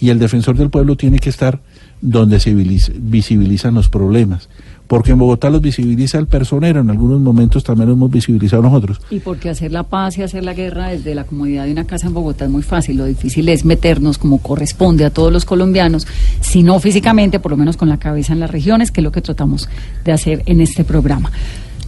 [0.00, 1.60] Y el defensor del pueblo tiene que estar
[2.00, 4.48] donde se visibiliz- visibilizan los problemas.
[4.86, 9.00] Porque en Bogotá los visibiliza el personero, en algunos momentos también los hemos visibilizado nosotros.
[9.10, 12.06] Y porque hacer la paz y hacer la guerra desde la comodidad de una casa
[12.06, 12.98] en Bogotá es muy fácil.
[12.98, 16.06] Lo difícil es meternos como corresponde a todos los colombianos,
[16.40, 19.12] si no físicamente, por lo menos con la cabeza en las regiones, que es lo
[19.12, 19.68] que tratamos
[20.04, 21.30] de hacer en este programa.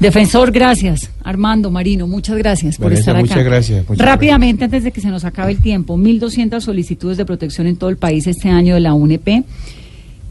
[0.01, 1.11] Defensor, gracias.
[1.25, 3.23] Armando, Marino, muchas gracias por Vanessa, estar acá.
[3.23, 7.25] muchas gracias, muchas Rápidamente, antes de que se nos acabe el tiempo, 1.200 solicitudes de
[7.25, 9.45] protección en todo el país este año de la UNP.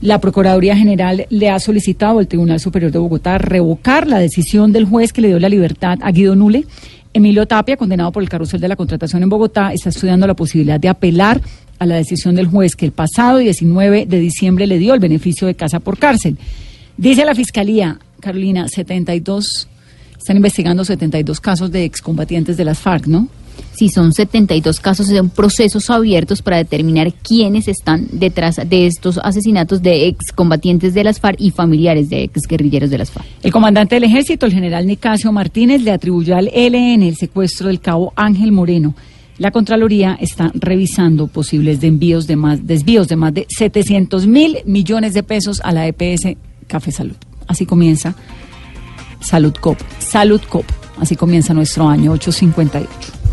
[0.01, 4.85] La Procuraduría General le ha solicitado al Tribunal Superior de Bogotá revocar la decisión del
[4.85, 6.65] juez que le dio la libertad a Guido Nule.
[7.13, 10.79] Emilio Tapia, condenado por el carrusel de la contratación en Bogotá, está estudiando la posibilidad
[10.79, 11.41] de apelar
[11.79, 15.47] a la decisión del juez que el pasado 19 de diciembre le dio el beneficio
[15.47, 16.37] de casa por cárcel.
[16.97, 19.67] Dice la Fiscalía, Carolina, 72,
[20.17, 23.29] están investigando 72 casos de excombatientes de las FARC, ¿no?
[23.73, 29.81] Sí, son 72 casos, son procesos abiertos para determinar quiénes están detrás de estos asesinatos
[29.81, 33.25] de excombatientes de las FARC y familiares de exguerrilleros de las FARC.
[33.43, 37.81] El comandante del ejército, el general Nicasio Martínez, le atribuyó al ELN el secuestro del
[37.81, 38.95] cabo Ángel Moreno.
[39.37, 45.73] La Contraloría está revisando posibles desvíos de más de 700 mil millones de pesos a
[45.73, 46.37] la EPS
[46.67, 47.15] Café Salud.
[47.45, 48.15] Así comienza
[49.19, 49.77] Salud Cop.
[49.99, 50.65] Salud Cop.
[50.99, 53.24] Así comienza nuestro año 858.